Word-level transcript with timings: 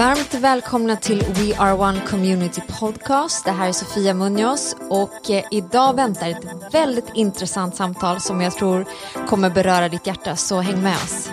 Varmt 0.00 0.34
välkomna 0.34 0.96
till 0.96 1.18
We 1.18 1.56
Are 1.58 1.72
One 1.72 2.00
Community 2.00 2.60
Podcast. 2.80 3.44
Det 3.44 3.50
här 3.50 3.68
är 3.68 3.72
Sofia 3.72 4.14
Munoz 4.14 4.76
och 4.88 5.30
eh, 5.30 5.44
idag 5.50 5.96
väntar 5.96 6.28
ett 6.28 6.74
väldigt 6.74 7.10
intressant 7.14 7.76
samtal 7.76 8.20
som 8.20 8.40
jag 8.40 8.52
tror 8.52 8.86
kommer 9.28 9.50
beröra 9.50 9.88
ditt 9.88 10.06
hjärta, 10.06 10.36
så 10.36 10.60
häng 10.60 10.82
med 10.82 10.96
oss. 10.96 11.29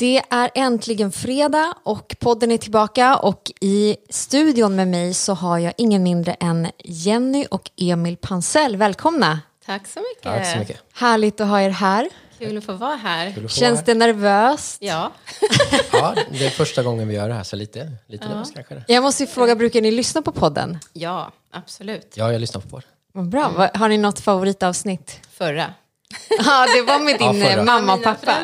Det 0.00 0.22
är 0.30 0.50
äntligen 0.54 1.12
fredag 1.12 1.74
och 1.82 2.16
podden 2.20 2.50
är 2.50 2.58
tillbaka 2.58 3.16
och 3.16 3.50
i 3.60 3.96
studion 4.10 4.76
med 4.76 4.88
mig 4.88 5.14
så 5.14 5.34
har 5.34 5.58
jag 5.58 5.72
ingen 5.76 6.02
mindre 6.02 6.32
än 6.32 6.68
Jenny 6.84 7.46
och 7.50 7.70
Emil 7.76 8.16
Pansell. 8.16 8.76
Välkomna! 8.76 9.40
Tack 9.66 9.86
så 9.86 10.00
mycket. 10.00 10.22
Tack 10.22 10.46
så 10.46 10.58
mycket. 10.58 10.80
Härligt 10.94 11.40
att 11.40 11.48
ha 11.48 11.60
er 11.60 11.70
här. 11.70 12.08
Kul 12.38 12.58
att 12.58 12.64
få 12.64 12.72
vara 12.72 12.96
här. 12.96 13.32
Få 13.32 13.48
Känns 13.48 13.76
vara 13.78 13.84
det 13.86 13.94
nervöst? 13.94 14.76
Ja. 14.80 15.12
Ja, 15.92 16.14
det 16.30 16.46
är 16.46 16.50
första 16.50 16.82
gången 16.82 17.08
vi 17.08 17.14
gör 17.14 17.28
det 17.28 17.34
här, 17.34 17.42
så 17.42 17.56
lite, 17.56 17.92
lite 18.06 18.28
nervös 18.28 18.50
kanske. 18.54 18.84
Jag 18.88 19.02
måste 19.02 19.22
ju 19.22 19.26
fråga, 19.26 19.56
brukar 19.56 19.80
ni 19.80 19.90
lyssna 19.90 20.22
på 20.22 20.32
podden? 20.32 20.78
ja, 20.92 21.32
absolut. 21.50 22.12
Ja, 22.16 22.32
jag 22.32 22.40
lyssnar 22.40 22.60
på 22.60 22.78
det. 22.78 22.86
Vad 23.12 23.28
bra. 23.28 23.52
Vad- 23.56 23.76
Har 23.76 23.88
ni 23.88 23.98
något 23.98 24.20
favoritavsnitt? 24.20 25.20
Förra. 25.32 25.74
Ja, 26.38 26.66
det 26.74 26.82
var 26.82 26.98
med 26.98 27.18
din 27.18 27.40
Ja, 27.40 27.48
eh, 27.50 27.64
mamma 27.64 27.94
och 27.94 28.02
pappa. 28.02 28.34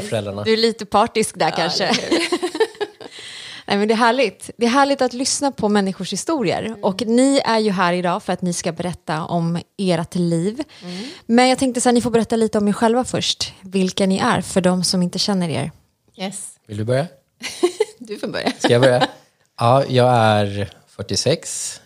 föräldrar. 0.00 0.44
Du 0.44 0.52
är 0.52 0.56
lite 0.56 0.86
partisk 0.86 1.38
där 1.38 1.50
kanske. 1.50 1.90
Nej, 3.68 3.76
men 3.78 3.88
det 3.88 3.94
är 3.94 3.98
härligt. 3.98 4.50
Det 4.56 4.66
är 4.66 4.70
härligt 4.70 5.02
att 5.02 5.12
lyssna 5.12 5.52
på 5.52 5.68
människors 5.68 6.12
historier. 6.12 6.76
Och 6.82 7.02
ni 7.06 7.40
är 7.44 7.58
ju 7.58 7.70
här 7.70 7.92
idag 7.92 8.22
för 8.22 8.32
att 8.32 8.42
ni 8.42 8.52
ska 8.52 8.72
berätta 8.72 9.24
om 9.24 9.58
ert 9.78 10.14
liv. 10.14 10.62
Men 11.26 11.48
jag 11.48 11.58
tänkte 11.58 11.80
så 11.80 11.88
här, 11.88 11.94
ni 11.94 12.00
får 12.00 12.10
berätta 12.10 12.36
lite 12.36 12.58
om 12.58 12.68
er 12.68 12.72
själva 12.72 13.04
först. 13.04 13.52
Vilka 13.60 14.06
ni 14.06 14.18
är 14.18 14.40
för 14.40 14.60
de 14.60 14.84
som 14.84 15.02
inte 15.02 15.18
känner 15.18 15.48
er. 15.48 15.70
Yes. 16.16 16.48
Vill 16.66 16.76
du 16.76 16.84
börja? 16.84 17.06
Du 17.98 18.18
får 18.18 18.28
börja. 18.28 18.52
Ska 18.58 18.72
jag 18.72 18.82
börja? 18.82 19.08
Ja, 19.58 19.84
jag 19.88 20.14
är 20.16 20.70
46. 20.88 21.80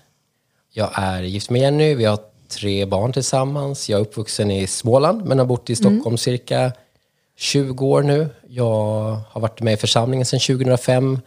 Jag 0.73 0.91
är 0.95 1.23
gift 1.23 1.51
med 1.51 1.61
Jenny. 1.63 1.95
Vi 1.95 2.05
har 2.05 2.19
tre 2.51 2.85
barn 2.87 3.13
tillsammans. 3.13 3.89
Jag 3.89 3.97
är 4.01 4.03
uppvuxen 4.03 4.51
i 4.51 4.67
Småland 4.67 5.25
men 5.25 5.39
har 5.39 5.47
bott 5.47 5.71
i 5.71 5.77
Stockholm 5.77 6.19
cirka 6.19 6.73
20 7.37 7.87
år 7.87 8.03
nu. 8.03 8.29
Jag 8.49 8.75
har 9.31 9.41
varit 9.41 9.61
med 9.61 9.75
i 9.75 9.77
församlingen 9.77 10.27
sedan 10.27 10.41
2005. 10.41 11.19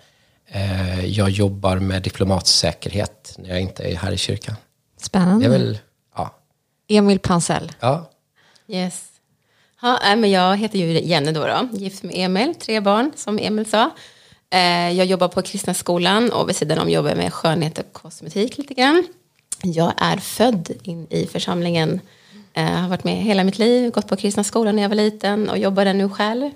Eh, 0.47 1.05
Jag 1.05 1.29
jobbar 1.29 1.77
med 1.77 2.01
diplomatsäkerhet 2.01 3.35
när 3.37 3.49
jag 3.49 3.61
inte 3.61 3.83
är 3.83 3.95
här 3.95 4.11
i 4.11 4.17
kyrkan. 4.17 4.55
Spännande. 4.97 5.49
väl, 5.49 5.77
ja. 6.15 6.35
Emil 6.87 7.19
Pansell. 7.19 7.71
ja. 7.79 8.09
Yes. 8.67 9.03
Ja, 9.81 10.15
men 10.15 10.31
jag 10.31 10.57
heter 10.57 10.79
ju 10.79 10.99
Jenny 11.01 11.31
då, 11.31 11.47
då, 11.47 11.67
gift 11.77 12.03
med 12.03 12.15
Emil, 12.15 12.55
tre 12.55 12.79
barn 12.79 13.11
som 13.15 13.39
Emil 13.39 13.65
sa. 13.65 13.89
Eh, 14.49 14.91
jag 14.91 15.05
jobbar 15.05 15.27
på 15.27 15.41
Kristna 15.41 15.73
skolan 15.73 16.31
och 16.31 16.49
vid 16.49 16.55
sidan 16.55 16.79
om 16.79 16.89
jobbar 16.89 17.09
jag 17.09 17.17
med 17.17 17.33
skönhet 17.33 17.77
och 17.77 17.93
kosmetik 17.93 18.57
lite 18.57 18.73
grann. 18.73 19.07
Jag 19.65 19.93
är 19.97 20.17
född 20.17 20.71
in 20.83 21.07
i 21.09 21.25
församlingen, 21.27 22.01
eh, 22.53 22.65
har 22.65 22.89
varit 22.89 23.03
med 23.03 23.15
hela 23.15 23.43
mitt 23.43 23.59
liv, 23.59 23.91
gått 23.91 24.07
på 24.07 24.15
Kristna 24.15 24.43
skolan 24.43 24.75
när 24.75 24.81
jag 24.81 24.89
var 24.89 24.95
liten 24.95 25.49
och 25.49 25.57
jobbar 25.57 25.85
där 25.85 25.93
nu 25.93 26.09
själv. 26.09 26.51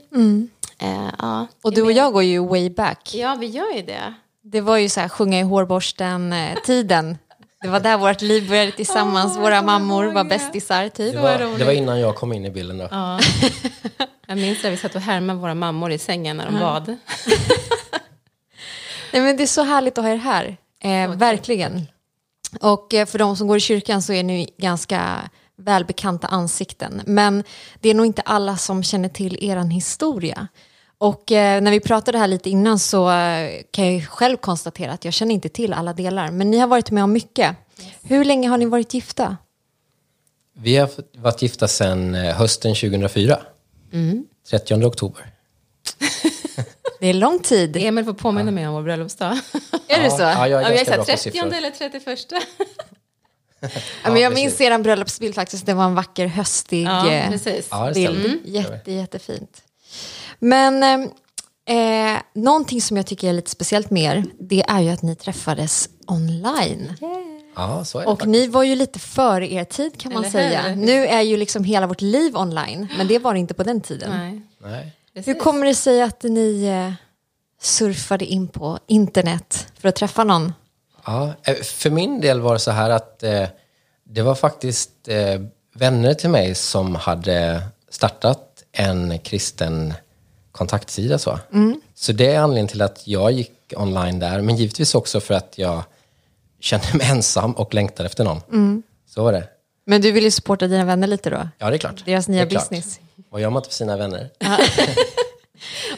Eh, 0.80 1.10
ja, 1.20 1.48
Och 1.64 1.74
du 1.74 1.82
och 1.82 1.92
jag 1.92 2.14
går 2.14 2.24
ju 2.24 2.40
way 2.48 2.70
back. 2.70 3.14
Ja, 3.16 3.36
vi 3.40 3.46
gör 3.48 3.76
ju 3.76 3.82
det. 3.82 4.14
Det 4.44 4.62
var 4.62 4.78
ju 4.78 4.90
så 4.90 5.00
här 5.00 5.10
sjunga 5.10 5.40
i 5.40 5.44
hårborsten-tiden. 5.44 7.18
Det 7.62 7.68
var 7.68 7.80
där 7.80 7.98
vårt 7.98 8.22
liv 8.22 8.50
började 8.50 8.72
tillsammans. 8.72 9.38
Våra 9.38 9.62
mammor 9.62 10.06
var 10.06 10.24
bästisar 10.24 10.90
typ. 10.90 11.14
Det, 11.14 11.22
var, 11.22 11.58
det 11.58 11.66
var 11.66 11.72
innan 11.72 12.00
jag 12.00 12.16
kom 12.16 12.34
in 12.34 12.46
i 12.46 12.50
bilden 12.50 12.78
då. 12.78 12.88
Ja. 12.92 13.20
Jag 14.30 14.38
minns 14.38 14.66
att 14.66 14.72
vi 14.72 14.78
satt 14.78 14.96
och 14.96 15.02
härmade 15.02 15.40
våra 15.40 15.56
mammor 15.56 15.92
i 15.92 15.98
sängen 15.98 16.38
när 16.38 16.46
de 16.46 16.60
bad. 16.60 16.86
Nej, 19.14 19.22
men 19.22 19.38
det 19.38 19.44
är 19.44 19.48
så 19.48 19.64
härligt 19.64 19.98
att 19.98 20.04
ha 20.04 20.12
er 20.12 20.16
här. 20.18 20.58
Eh, 20.80 21.16
verkligen. 21.16 21.88
Och 22.62 22.94
eh, 22.94 23.06
för 23.06 23.20
de 23.20 23.36
som 23.36 23.48
går 23.48 23.58
i 23.58 23.60
kyrkan 23.60 24.02
så 24.02 24.14
är 24.14 24.24
ni 24.24 24.50
ganska 24.58 25.30
välbekanta 25.58 26.28
ansikten. 26.28 27.02
Men 27.06 27.44
det 27.82 27.90
är 27.90 27.94
nog 27.94 28.06
inte 28.06 28.22
alla 28.22 28.58
som 28.58 28.84
känner 28.84 29.10
till 29.10 29.38
er 29.42 29.58
historia. 29.58 30.48
Och 30.98 31.32
eh, 31.32 31.62
när 31.62 31.72
vi 31.72 31.80
pratade 31.80 32.18
här 32.18 32.28
lite 32.28 32.50
innan 32.50 32.80
så 32.80 33.12
eh, 33.12 33.62
kan 33.72 33.94
jag 33.94 34.08
själv 34.08 34.38
konstatera 34.38 34.92
att 34.92 35.06
jag 35.06 35.14
känner 35.14 35.34
inte 35.34 35.50
till 35.50 35.74
alla 35.74 35.94
delar. 35.94 36.32
Men 36.32 36.52
ni 36.52 36.58
har 36.58 36.68
varit 36.68 36.92
med 36.92 37.04
om 37.04 37.14
mycket. 37.14 37.56
Hur 38.02 38.26
länge 38.26 38.50
har 38.50 38.58
ni 38.58 38.66
varit 38.66 38.94
gifta? 38.94 39.38
Vi 40.54 40.78
har 40.78 40.90
varit 41.18 41.42
gifta 41.42 41.68
sedan 41.68 42.16
eh, 42.16 42.36
hösten 42.36 42.76
2004. 42.76 43.40
30 44.50 44.86
oktober. 44.86 45.34
Det 47.00 47.08
är 47.08 47.14
lång 47.14 47.40
tid. 47.40 47.78
Emil 47.78 48.06
får 48.06 48.14
påminna 48.14 48.52
mig 48.52 48.68
om 48.68 48.74
vår 48.74 48.82
bröllopsdag. 48.84 49.32
Är 49.88 50.04
det 50.04 50.12
så? 50.12 50.22
Ja, 50.22 50.48
jag 50.48 50.62
är 50.64 50.72
Ja, 50.72 50.86
sagt 50.86 50.98
på 50.98 51.04
30 51.06 51.18
siffror. 51.24 51.54
eller 51.54 51.72
31. 51.72 52.20
Ja, 54.04 54.12
men 54.12 54.22
jag 54.22 54.32
precis. 54.32 54.60
minns 54.60 54.62
er 54.62 54.78
bröllopsbild 54.80 55.36
faktiskt. 55.36 55.66
Det 55.66 55.74
var 55.74 55.86
en 55.86 55.96
vacker 55.96 56.28
höstig 56.28 56.84
Ja, 56.86 57.12
eh, 57.12 57.30
precis. 57.30 57.68
Ja, 57.72 57.86
det 57.88 57.94
bild. 57.94 58.20
stämmer. 58.20 58.40
Jätte, 58.46 58.92
jättefint. 58.92 59.62
Men 60.40 60.84
eh, 61.68 62.14
eh, 62.16 62.20
någonting 62.36 62.82
som 62.82 62.98
jag 62.98 63.06
tycker 63.06 63.30
är 63.30 63.34
lite 63.34 63.52
speciellt 63.52 63.90
med 63.92 64.04
er, 64.18 64.24
det 64.40 64.64
är 64.68 64.80
ju 64.82 64.90
att 64.90 65.02
ni 65.02 65.16
träffades 65.16 65.90
online. 66.08 66.94
Ja, 67.56 67.86
så 67.86 68.00
är 68.00 68.04
det. 68.04 68.10
Och 68.12 68.28
ni 68.28 68.48
var 68.48 68.64
ju 68.64 68.76
lite 68.76 69.00
före 69.00 69.52
er 69.54 69.64
tid 69.64 70.00
kan 70.00 70.14
man 70.14 70.24
Eller 70.24 70.32
säga. 70.32 70.62
hur? 70.62 70.76
Nu 70.76 71.06
är 71.08 71.22
ju 71.22 71.38
liksom 71.38 71.64
hela 71.64 71.88
vårt 71.88 72.02
liv 72.02 72.38
online, 72.38 72.88
men 72.98 73.08
det 73.08 73.20
var 73.20 73.34
det 73.34 73.40
inte 73.40 73.54
på 73.54 73.64
den 73.64 73.82
tiden. 73.82 74.10
Nej, 74.12 74.42
Nej. 74.72 74.92
Hur 75.18 75.24
precis. 75.24 75.44
kommer 75.44 75.66
det 75.66 75.76
sig 75.76 76.02
att 76.02 76.24
ni 76.24 76.66
eh, 76.66 76.94
surfade 77.62 78.26
in 78.26 78.48
på 78.48 78.80
internet 78.88 79.68
för 79.80 79.90
att 79.90 79.96
träffa 79.96 80.24
någon? 80.24 80.54
Ja, 81.06 81.34
eh, 81.44 81.56
för 81.56 81.90
min 81.90 82.22
del 82.22 82.42
var 82.42 82.54
det 82.54 82.60
så 82.60 82.72
här 82.72 82.90
att 82.90 83.24
eh, 83.24 83.48
det 84.04 84.22
var 84.22 84.36
faktiskt 84.36 84.92
eh, 85.08 85.42
vänner 85.76 86.14
till 86.14 86.30
mig 86.30 86.56
som 86.56 86.96
hade 86.96 87.62
startat 87.90 88.64
en 88.72 89.20
kristen 89.20 89.94
kontaktsida. 90.52 91.18
Så. 91.18 91.40
så 91.96 92.12
det 92.12 92.34
är 92.34 92.40
anledningen 92.40 92.68
till 92.68 92.82
att 92.82 93.08
jag 93.08 93.32
gick 93.32 93.74
online 93.76 94.20
där, 94.20 94.42
men 94.42 94.56
givetvis 94.56 94.96
också 94.96 95.20
för 95.20 95.34
att 95.34 95.58
jag 95.58 95.84
kände 96.60 96.88
mig 96.94 97.08
ensam 97.08 97.52
och 97.52 97.74
längtade 97.74 98.08
efter 98.08 98.24
någon. 98.24 98.84
Så 99.10 99.24
var 99.24 99.34
det. 99.34 99.48
Men 99.86 100.02
du 100.02 100.12
vill 100.12 100.24
ju 100.24 100.32
supporta 100.32 100.68
dina 100.68 100.86
vänner 100.86 101.08
lite 101.08 101.30
då? 101.30 101.50
Ja, 101.58 101.70
det 101.70 101.76
är 101.76 101.78
klart. 101.78 102.06
Deras 102.06 102.28
nya 102.28 102.46
Det 102.46 102.56
är 102.56 102.60
klart. 102.70 103.00
Vad 103.30 103.42
gör 103.42 103.50
man 103.50 103.60
inte 103.60 103.70
för 103.70 103.76
sina 103.76 103.98
vänner? 103.98 104.30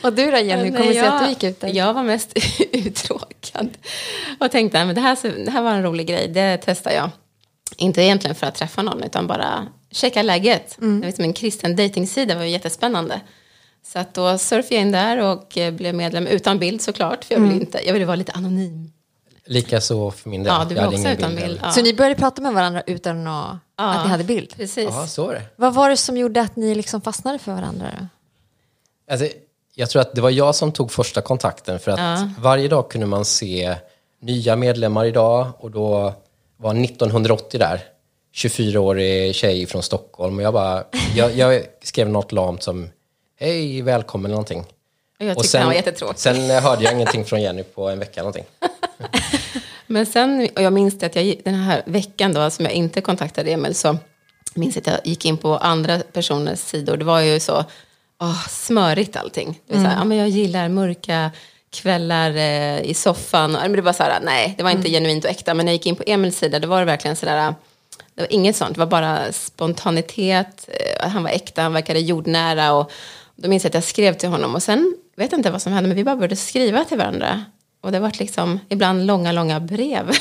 Och 0.03 0.13
du 0.13 0.31
då 0.31 0.38
Jenny, 0.38 0.63
hur 0.63 0.72
kommer 0.72 0.88
det 0.88 0.94
sig 0.94 1.07
att 1.07 1.23
du 1.23 1.29
gick 1.29 1.44
ut 1.44 1.59
där? 1.59 1.67
Jag 1.75 1.94
var 1.94 2.03
mest 2.03 2.34
uttråkad. 2.72 3.69
Och 4.40 4.51
tänkte 4.51 4.81
att 4.81 4.95
det, 4.95 5.01
här, 5.01 5.45
det 5.45 5.51
här 5.51 5.62
var 5.62 5.72
en 5.72 5.84
rolig 5.84 6.07
grej, 6.07 6.28
det 6.28 6.59
testar 6.66 6.91
jag. 6.91 7.09
Inte 7.78 8.01
egentligen 8.01 8.35
för 8.35 8.47
att 8.47 8.56
träffa 8.56 8.81
någon, 8.81 9.03
utan 9.03 9.28
bara 9.28 9.67
checka 9.91 10.22
läget. 10.22 10.75
Det 10.79 10.85
var 10.85 11.12
som 11.12 11.23
en 11.23 11.34
kristen 11.34 11.75
dejtingsida, 11.75 12.35
var 12.35 12.44
jättespännande. 12.44 13.22
Så 13.84 14.00
att 14.00 14.13
då 14.13 14.38
surfade 14.38 14.75
jag 14.75 14.81
in 14.81 14.91
där 14.91 15.17
och 15.17 15.57
eh, 15.57 15.73
blev 15.73 15.96
medlem 15.96 16.28
utan 16.28 16.59
bild 16.59 16.81
såklart. 16.81 17.25
För 17.25 17.35
jag 17.35 17.41
ville, 17.41 17.53
inte, 17.56 17.81
jag 17.85 17.94
ville 17.94 18.06
vara 18.06 18.16
lite 18.16 18.31
anonym. 18.31 18.91
Likaså 19.49 20.11
för 20.11 20.29
min 20.29 20.43
del. 20.43 20.53
Ja, 20.53 20.65
du 20.69 20.75
var 20.75 20.87
också 20.87 21.09
utan 21.09 21.35
bild 21.35 21.47
bild. 21.47 21.59
Ja. 21.63 21.71
Så 21.71 21.81
ni 21.81 21.93
började 21.93 22.15
prata 22.15 22.41
med 22.41 22.53
varandra 22.53 22.83
utan 22.87 23.27
att, 23.27 23.57
att 23.75 24.05
ni 24.05 24.11
hade 24.11 24.23
bild? 24.23 24.53
Precis. 24.55 24.89
Ja, 24.91 25.07
så 25.07 25.25
var 25.25 25.33
det. 25.33 25.41
Vad 25.55 25.73
var 25.73 25.89
det 25.89 25.97
som 25.97 26.17
gjorde 26.17 26.41
att 26.41 26.55
ni 26.55 26.75
liksom 26.75 27.01
fastnade 27.01 27.39
för 27.39 27.53
varandra? 27.53 27.85
Då? 27.99 28.05
Alltså, 29.13 29.27
jag 29.75 29.89
tror 29.89 30.01
att 30.01 30.15
det 30.15 30.21
var 30.21 30.29
jag 30.29 30.55
som 30.55 30.71
tog 30.71 30.91
första 30.91 31.21
kontakten 31.21 31.79
för 31.79 31.91
att 31.91 32.19
varje 32.39 32.67
dag 32.67 32.91
kunde 32.91 33.07
man 33.07 33.25
se 33.25 33.75
nya 34.22 34.55
medlemmar 34.55 35.05
idag 35.05 35.47
och 35.59 35.72
då 35.72 36.13
var 36.57 36.84
1980 36.84 37.59
där, 37.59 37.81
24-årig 38.35 39.35
tjej 39.35 39.66
från 39.66 39.84
Stockholm 39.84 40.37
och 40.37 40.43
jag 40.43 40.53
bara, 40.53 40.84
jag, 41.16 41.35
jag 41.35 41.63
skrev 41.84 42.09
något 42.09 42.31
lamt 42.31 42.63
som 42.63 42.90
hej, 43.40 43.81
välkommen 43.81 44.25
eller 44.25 44.35
någonting. 44.35 44.66
Och 45.19 45.25
jag 45.25 45.37
tyckte 45.40 45.57
han 45.57 45.67
var 45.67 45.73
jättetråkig. 45.73 46.19
sen 46.19 46.49
hörde 46.49 46.84
jag 46.84 46.93
ingenting 46.93 47.25
från 47.25 47.41
Jenny 47.41 47.63
på 47.63 47.90
en 47.90 47.99
vecka 47.99 48.22
någonting. 48.22 48.45
Men 49.90 50.06
sen, 50.06 50.50
och 50.56 50.62
jag 50.62 50.74
minns 50.74 51.03
att 51.03 51.16
jag, 51.16 51.36
den 51.46 51.53
här 51.56 51.82
veckan 51.86 52.34
då, 52.34 52.50
som 52.50 52.66
jag 52.66 52.74
inte 52.74 53.02
kontaktade 53.02 53.52
Emil, 53.52 53.76
så 53.76 53.97
minns 54.56 54.76
jag 54.76 54.82
att 54.82 54.88
jag 54.88 55.08
gick 55.08 55.26
in 55.26 55.38
på 55.38 55.58
andra 55.58 56.00
personers 56.00 56.59
sidor. 56.59 56.97
Det 56.97 57.06
var 57.06 57.20
ju 57.22 57.40
så 57.40 57.64
åh, 58.22 58.47
smörigt 58.47 59.16
allting. 59.18 59.59
Det 59.68 59.74
var 59.76 59.84
så 59.84 59.90
här, 59.90 59.97
ja, 59.97 60.03
men 60.03 60.18
jag 60.18 60.30
gillar 60.30 60.70
mörka 60.70 61.32
kvällar 61.72 62.30
eh, 62.36 62.82
i 62.82 62.94
soffan. 62.94 63.52
Men 63.52 63.72
det 63.72 63.82
var 63.82 63.94
så 63.94 64.03
här, 64.03 64.20
nej, 64.24 64.53
det 64.58 64.64
var 64.64 64.72
inte 64.72 64.90
genuint 64.90 65.26
och 65.26 65.32
äkta. 65.32 65.53
Men 65.53 65.66
när 65.66 65.72
jag 65.72 65.76
gick 65.78 65.86
in 65.86 65.96
på 65.96 66.03
Emils 66.08 66.38
sida, 66.38 66.59
då 66.59 66.68
var 66.68 66.80
det 66.80 66.86
verkligen 66.86 67.16
så 67.16 67.26
där, 67.26 67.53
det 68.16 68.22
var 68.22 68.34
inget 68.34 68.56
sånt. 68.56 68.74
Det 68.74 68.80
var 68.80 68.86
bara 68.88 69.32
spontanitet. 69.32 70.70
eh, 71.02 71.09
Han 71.09 71.24
var 71.24 71.30
äkta, 71.30 71.62
han 71.62 71.74
verkade 71.74 72.00
jordnära. 72.00 72.74
Och 72.74 72.91
då 73.36 73.50
minns 73.50 73.64
jag 73.64 73.70
att 73.70 73.74
jag 73.74 73.84
skrev 73.84 74.14
till 74.14 74.30
honom 74.30 74.56
och 74.56 74.64
sen, 74.64 74.96
vet 75.16 75.32
jag 75.32 75.40
inte 75.40 75.52
vad 75.52 75.62
som 75.62 75.74
hände, 75.74 75.88
men 75.88 75.97
vi 75.97 76.03
bara 76.03 76.16
började 76.16 76.36
skriva 76.36 76.86
till 76.86 76.97
varandra. 76.97 77.46
Och 77.81 77.91
det 77.91 77.99
var 77.99 78.11
liksom 78.20 78.59
ibland 78.70 79.05
långa, 79.05 79.31
långa 79.31 79.59
brev. 79.59 80.11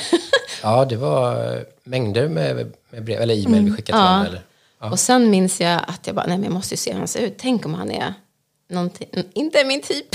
Ja, 0.63 0.85
det 0.85 0.97
var 0.97 1.65
mängder 1.85 2.29
med, 2.29 2.73
med 2.91 3.05
brev, 3.05 3.21
eller 3.21 3.47
e-mail 3.47 3.65
vi 3.65 3.71
skickade 3.71 3.99
till 3.99 4.09
honom. 4.09 4.27
Eller, 4.27 4.43
ja. 4.81 4.91
Och 4.91 5.01
sen 5.01 5.31
minns 5.31 5.61
jag 5.61 5.81
att 5.87 6.07
jag 6.07 6.17
bara, 6.17 6.27
nej 6.27 6.37
men 6.37 6.45
jag 6.45 6.53
måste 6.53 6.75
ju 6.75 6.77
se 6.77 6.93
hur 6.93 6.99
han 6.99 7.09
ser 7.09 7.21
ut. 7.21 7.35
Tänk 7.39 7.67
om 7.67 7.75
han 7.75 7.91
är 7.91 8.15
någonting, 8.69 9.09
inte 9.35 9.65
min 9.65 9.83
typ. 9.83 10.07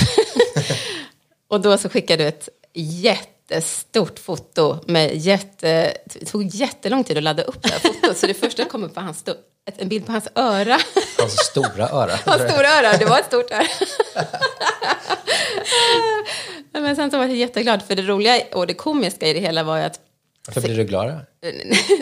och 1.48 1.60
då 1.60 1.78
så 1.78 1.88
skickade 1.88 2.22
du 2.22 2.28
ett 2.28 2.48
jättestort 2.74 4.18
foto 4.18 4.78
med 4.86 5.16
jätte, 5.16 5.96
det 6.04 6.24
tog 6.26 6.44
jättelång 6.44 7.04
tid 7.04 7.16
att 7.16 7.22
ladda 7.22 7.42
upp 7.42 7.62
det 7.62 7.68
här 7.68 7.78
fotot. 7.78 8.16
Så 8.16 8.26
det 8.26 8.34
första 8.34 8.64
kom 8.64 8.84
upp 8.84 8.96
var 8.96 9.02
hans, 9.02 9.24
en 9.64 9.88
bild 9.88 10.06
på 10.06 10.12
hans 10.12 10.28
öra. 10.34 10.78
Hans 11.18 11.32
stora 11.32 11.88
öra. 11.88 12.12
Hans 12.24 12.42
stora 12.42 12.68
öra, 12.68 12.96
det 12.98 13.04
var 13.04 13.18
ett 13.18 13.26
stort 13.26 13.50
öra. 13.50 13.66
Men 16.72 16.96
sen 16.96 17.10
så 17.10 17.18
var 17.18 17.24
jag 17.24 17.36
jätteglad, 17.36 17.82
för 17.82 17.96
det 17.96 18.02
roliga 18.02 18.40
och 18.52 18.66
det 18.66 18.74
komiska 18.74 19.28
i 19.28 19.32
det 19.32 19.40
hela 19.40 19.62
var 19.62 19.76
ju 19.76 19.82
att 19.82 20.00
Varför 20.46 20.60
blir 20.60 20.76
du 20.76 20.84
glad? 20.84 21.08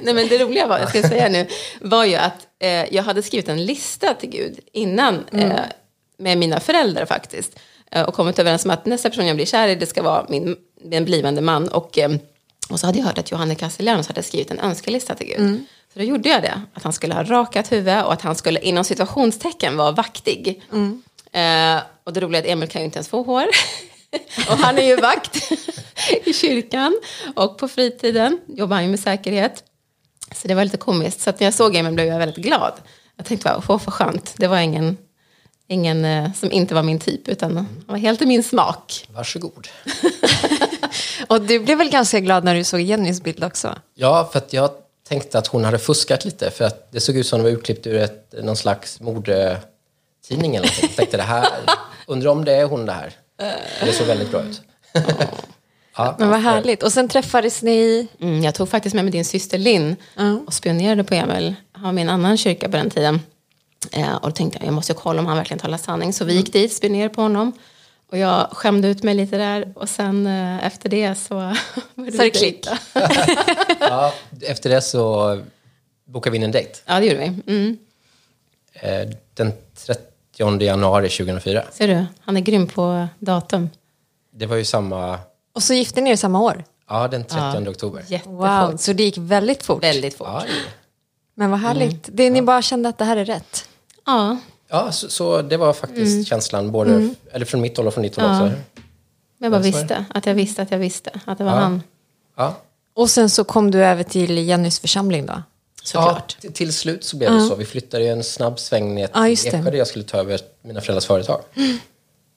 Nej, 0.02 0.14
men 0.14 0.28
det 0.28 0.38
roliga 0.38 0.66
var, 0.66 0.78
jag 0.78 0.88
ska 0.88 1.02
säga 1.02 1.28
nu, 1.28 1.46
var 1.80 2.04
ju 2.04 2.14
att 2.14 2.46
eh, 2.58 2.94
jag 2.94 3.02
hade 3.02 3.22
skrivit 3.22 3.48
en 3.48 3.64
lista 3.64 4.14
till 4.14 4.30
Gud 4.30 4.58
innan 4.72 5.24
eh, 5.32 5.60
med 6.18 6.38
mina 6.38 6.60
föräldrar 6.60 7.06
faktiskt. 7.06 7.58
Eh, 7.90 8.02
och 8.02 8.14
kommit 8.14 8.38
överens 8.38 8.64
om 8.64 8.70
att 8.70 8.86
nästa 8.86 9.10
person 9.10 9.26
jag 9.26 9.36
blir 9.36 9.46
kär 9.46 9.68
i, 9.68 9.74
det 9.74 9.86
ska 9.86 10.02
vara 10.02 10.26
min, 10.28 10.56
min 10.84 11.04
blivande 11.04 11.40
man. 11.40 11.68
Och, 11.68 11.98
eh, 11.98 12.10
och 12.70 12.80
så 12.80 12.86
hade 12.86 12.98
jag 12.98 13.06
hört 13.06 13.18
att 13.18 13.30
Johanne 13.30 13.54
Castellanos 13.54 14.08
hade 14.08 14.22
skrivit 14.22 14.50
en 14.50 14.58
önskelista 14.58 15.14
till 15.14 15.26
Gud. 15.26 15.38
Så 15.92 15.98
då 15.98 16.04
gjorde 16.04 16.28
jag 16.28 16.42
det, 16.42 16.62
att 16.74 16.82
han 16.82 16.92
skulle 16.92 17.14
ha 17.14 17.22
rakat 17.22 17.72
huvud 17.72 18.04
och 18.04 18.12
att 18.12 18.22
han 18.22 18.34
skulle 18.34 18.60
inom 18.60 18.84
situationstecken 18.84 19.76
vara 19.76 19.92
vaktig. 19.92 20.62
Eh, 21.32 21.80
och 22.04 22.12
det 22.12 22.20
roliga 22.20 22.40
är 22.40 22.44
att 22.44 22.50
Emil 22.50 22.68
kan 22.68 22.80
ju 22.80 22.84
inte 22.84 22.96
ens 22.96 23.08
få 23.08 23.22
hår. 23.22 23.44
och 24.50 24.56
han 24.56 24.78
är 24.78 24.82
ju 24.82 24.96
vakt 24.96 25.52
i 26.24 26.32
kyrkan 26.32 27.00
och 27.36 27.58
på 27.58 27.68
fritiden 27.68 28.40
jobbar 28.46 28.76
han 28.76 28.84
ju 28.84 28.90
med 28.90 29.00
säkerhet. 29.00 29.64
Så 30.34 30.48
det 30.48 30.54
var 30.54 30.64
lite 30.64 30.76
komiskt. 30.76 31.20
Så 31.20 31.30
att 31.30 31.40
när 31.40 31.46
jag 31.46 31.54
såg 31.54 31.76
Emil 31.76 31.92
blev 31.92 32.06
jag 32.06 32.18
väldigt 32.18 32.44
glad. 32.44 32.72
Jag 33.16 33.26
tänkte, 33.26 33.60
wow, 33.66 33.80
vad 33.84 33.94
skönt. 33.94 34.34
Det 34.36 34.46
var 34.46 34.58
ingen, 34.58 34.96
ingen 35.68 36.04
eh, 36.04 36.32
som 36.32 36.52
inte 36.52 36.74
var 36.74 36.82
min 36.82 37.00
typ, 37.00 37.28
utan 37.28 37.56
han 37.56 37.84
var 37.86 37.96
helt 37.96 38.22
i 38.22 38.26
min 38.26 38.42
smak. 38.42 39.08
Varsågod. 39.10 39.68
Och 41.26 41.42
du 41.42 41.58
blev 41.58 41.78
väl 41.78 41.90
ganska 41.90 42.20
glad 42.20 42.44
när 42.44 42.54
du 42.54 42.64
såg 42.64 42.80
Jennys 42.80 43.22
bild 43.22 43.44
också? 43.44 43.78
Ja, 43.94 44.28
för 44.32 44.38
att 44.38 44.52
jag 44.52 44.70
tänkte 45.08 45.38
att 45.38 45.46
hon 45.46 45.64
hade 45.64 45.78
fuskat 45.78 46.24
lite. 46.24 46.50
För 46.50 46.64
att 46.64 46.92
det 46.92 47.00
såg 47.00 47.16
ut 47.16 47.26
som 47.26 47.38
det 47.38 47.42
var 47.42 47.50
utklippt 47.50 47.86
ur 47.86 47.96
ett, 47.96 48.34
någon 48.42 48.56
slags 48.56 49.00
modetidning 49.00 50.56
eller 50.56 50.66
någonting. 50.66 50.88
Jag 50.88 50.96
tänkte 50.96 51.16
det 51.16 51.22
här, 51.22 51.48
undrar 52.06 52.30
om 52.30 52.44
det 52.44 52.52
är 52.52 52.64
hon 52.64 52.86
det 52.86 52.92
här. 52.92 53.12
Det 53.84 53.92
såg 53.92 54.06
väldigt 54.06 54.30
bra 54.30 54.42
ut. 54.42 54.62
ja, 55.96 56.16
Men 56.18 56.30
vad 56.30 56.40
härligt. 56.40 56.82
Och 56.82 56.92
sen 56.92 57.08
träffades 57.08 57.62
ni... 57.62 58.08
Mm, 58.20 58.42
jag 58.42 58.54
tog 58.54 58.68
faktiskt 58.68 58.94
med 58.94 59.04
mig 59.04 59.12
din 59.12 59.24
syster 59.24 59.58
Linn 59.58 59.96
och 60.46 60.54
spionerade 60.54 61.04
på 61.04 61.14
Emil. 61.14 61.54
Han 61.72 61.84
var 61.84 61.92
med 61.92 62.02
i 62.02 62.04
en 62.04 62.08
annan 62.08 62.36
kyrka 62.36 62.68
på 62.68 62.76
den 62.76 62.90
tiden. 62.90 63.20
Eh, 63.92 64.14
och 64.14 64.28
då 64.28 64.34
tänkte 64.34 64.58
jag, 64.58 64.66
jag 64.66 64.74
måste 64.74 64.94
kolla 64.94 65.20
om 65.20 65.26
han 65.26 65.36
verkligen 65.36 65.58
talar 65.58 65.78
sanning. 65.78 66.12
Så 66.12 66.24
vi 66.24 66.34
gick 66.34 66.52
dit, 66.52 66.72
spionerade 66.72 67.14
på 67.14 67.22
honom. 67.22 67.52
Och 68.12 68.18
jag 68.18 68.48
skämde 68.50 68.88
ut 68.88 69.02
mig 69.02 69.14
lite 69.14 69.36
där. 69.36 69.72
Och 69.74 69.88
sen 69.88 70.26
eh, 70.26 70.66
efter 70.66 70.88
det 70.88 71.14
så... 71.14 71.38
är 71.96 72.18
det 72.18 72.30
klick. 72.30 72.66
ja, 73.80 74.12
efter 74.40 74.70
det 74.70 74.80
så 74.80 75.38
bokade 76.04 76.32
vi 76.32 76.36
in 76.36 76.42
en 76.42 76.50
dejt. 76.50 76.70
Ja, 76.86 77.00
det 77.00 77.06
gjorde 77.06 77.18
vi. 77.18 77.52
Mm. 77.52 77.78
Eh, 78.72 79.08
Den 79.34 79.52
30 79.86 80.62
januari 80.64 81.08
2004. 81.08 81.64
Ser 81.72 81.88
du, 81.88 82.04
han 82.20 82.36
är 82.36 82.40
grym 82.40 82.66
på 82.66 83.06
datum. 83.18 83.70
Det 84.34 84.46
var 84.46 84.56
ju 84.56 84.64
samma, 84.64 85.18
Och 85.52 85.62
så 85.62 85.74
gifte 85.74 86.00
ni 86.00 86.10
er 86.10 86.16
samma 86.16 86.40
år? 86.40 86.64
ja 86.88 87.08
den 87.08 87.24
30 87.24 87.68
oktober. 87.70 88.04
Jättefort. 88.08 88.32
Wow, 88.70 88.76
så 88.76 88.92
det 88.92 89.02
gick 89.04 89.18
väldigt 89.18 89.62
fort. 89.62 89.82
Väldigt 89.82 90.14
fort. 90.18 90.26
Ja, 90.30 90.42
det- 90.46 90.70
Men 91.34 91.50
vad 91.50 91.60
härligt. 91.60 92.08
Det 92.12 92.30
ni 92.30 92.42
bara 92.42 92.62
kände 92.62 92.88
att 92.88 92.98
det 92.98 93.04
här 93.04 93.16
är 93.16 93.24
rätt. 93.24 93.68
Ja, 94.06 94.36
ja 94.72 94.92
så, 94.92 95.08
så 95.10 95.42
det 95.42 95.56
var 95.56 95.72
faktiskt 95.72 96.28
känslan, 96.28 96.72
både, 96.72 97.14
eller 97.32 97.46
från 97.46 97.60
mitt 97.60 97.76
håll 97.76 97.86
och 97.86 97.94
från 97.94 98.02
ditt 98.02 98.16
håll 98.16 98.24
också. 98.30 98.42
men 98.44 98.54
jag 99.38 99.50
bara 99.52 99.56
Ja, 99.66 99.72
visste 99.80 100.04
att 100.14 100.26
jag 100.26 100.34
visste 100.34 100.62
att 100.62 100.70
jag 100.70 100.78
visste 100.78 101.10
att 101.24 101.38
det 101.38 101.44
var 101.44 101.52
Ja. 101.52 101.58
han. 101.58 101.82
Ja. 102.36 102.56
Och 102.94 103.10
sen 103.10 103.30
så 103.30 103.44
kom 103.44 103.70
du 103.70 103.84
över 103.84 104.02
till 104.02 104.38
Jennys 104.38 104.80
församling 104.80 105.26
då? 105.26 105.42
Såklart. 105.82 106.36
Ja, 106.42 106.50
till 106.50 106.72
slut 106.72 107.04
så 107.04 107.16
blev 107.16 107.32
det 107.32 107.40
så. 107.40 107.54
Vi 107.54 107.64
flyttade 107.64 108.04
ju 108.04 108.10
en 108.10 108.24
snabb 108.24 108.58
sväng 108.58 108.94
ner 108.94 109.08
Ja, 109.14 109.22
till. 109.24 109.32
Eksjö 109.32 109.62
där 109.70 109.72
jag 109.72 109.86
skulle 109.86 110.04
ta 110.04 110.18
över 110.18 110.40
mina 110.62 110.80
föräldrars 110.80 111.06
företag. 111.06 111.40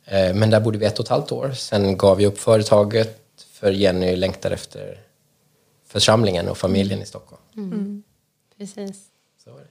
Eh, 0.06 0.34
Men 0.34 0.50
där 0.50 0.60
bodde 0.60 0.78
vi 0.78 0.86
ett 0.86 1.00
och 1.00 1.06
ett 1.06 1.10
halvt 1.10 1.31
år. 1.31 1.52
Sen 1.52 1.98
gav 1.98 2.22
jag 2.22 2.31
upp 2.34 2.40
företaget 2.40 3.22
för 3.54 3.72
Jenny 3.72 4.16
längtade 4.16 4.56
efter 4.56 5.00
församlingen 5.88 6.50
och 6.50 6.58
familjen 6.58 7.02
i 7.02 7.06
Stockholm. 7.06 7.42
Precis. 8.58 8.96
Så 9.44 9.52
var 9.52 9.60
det. 9.60 9.68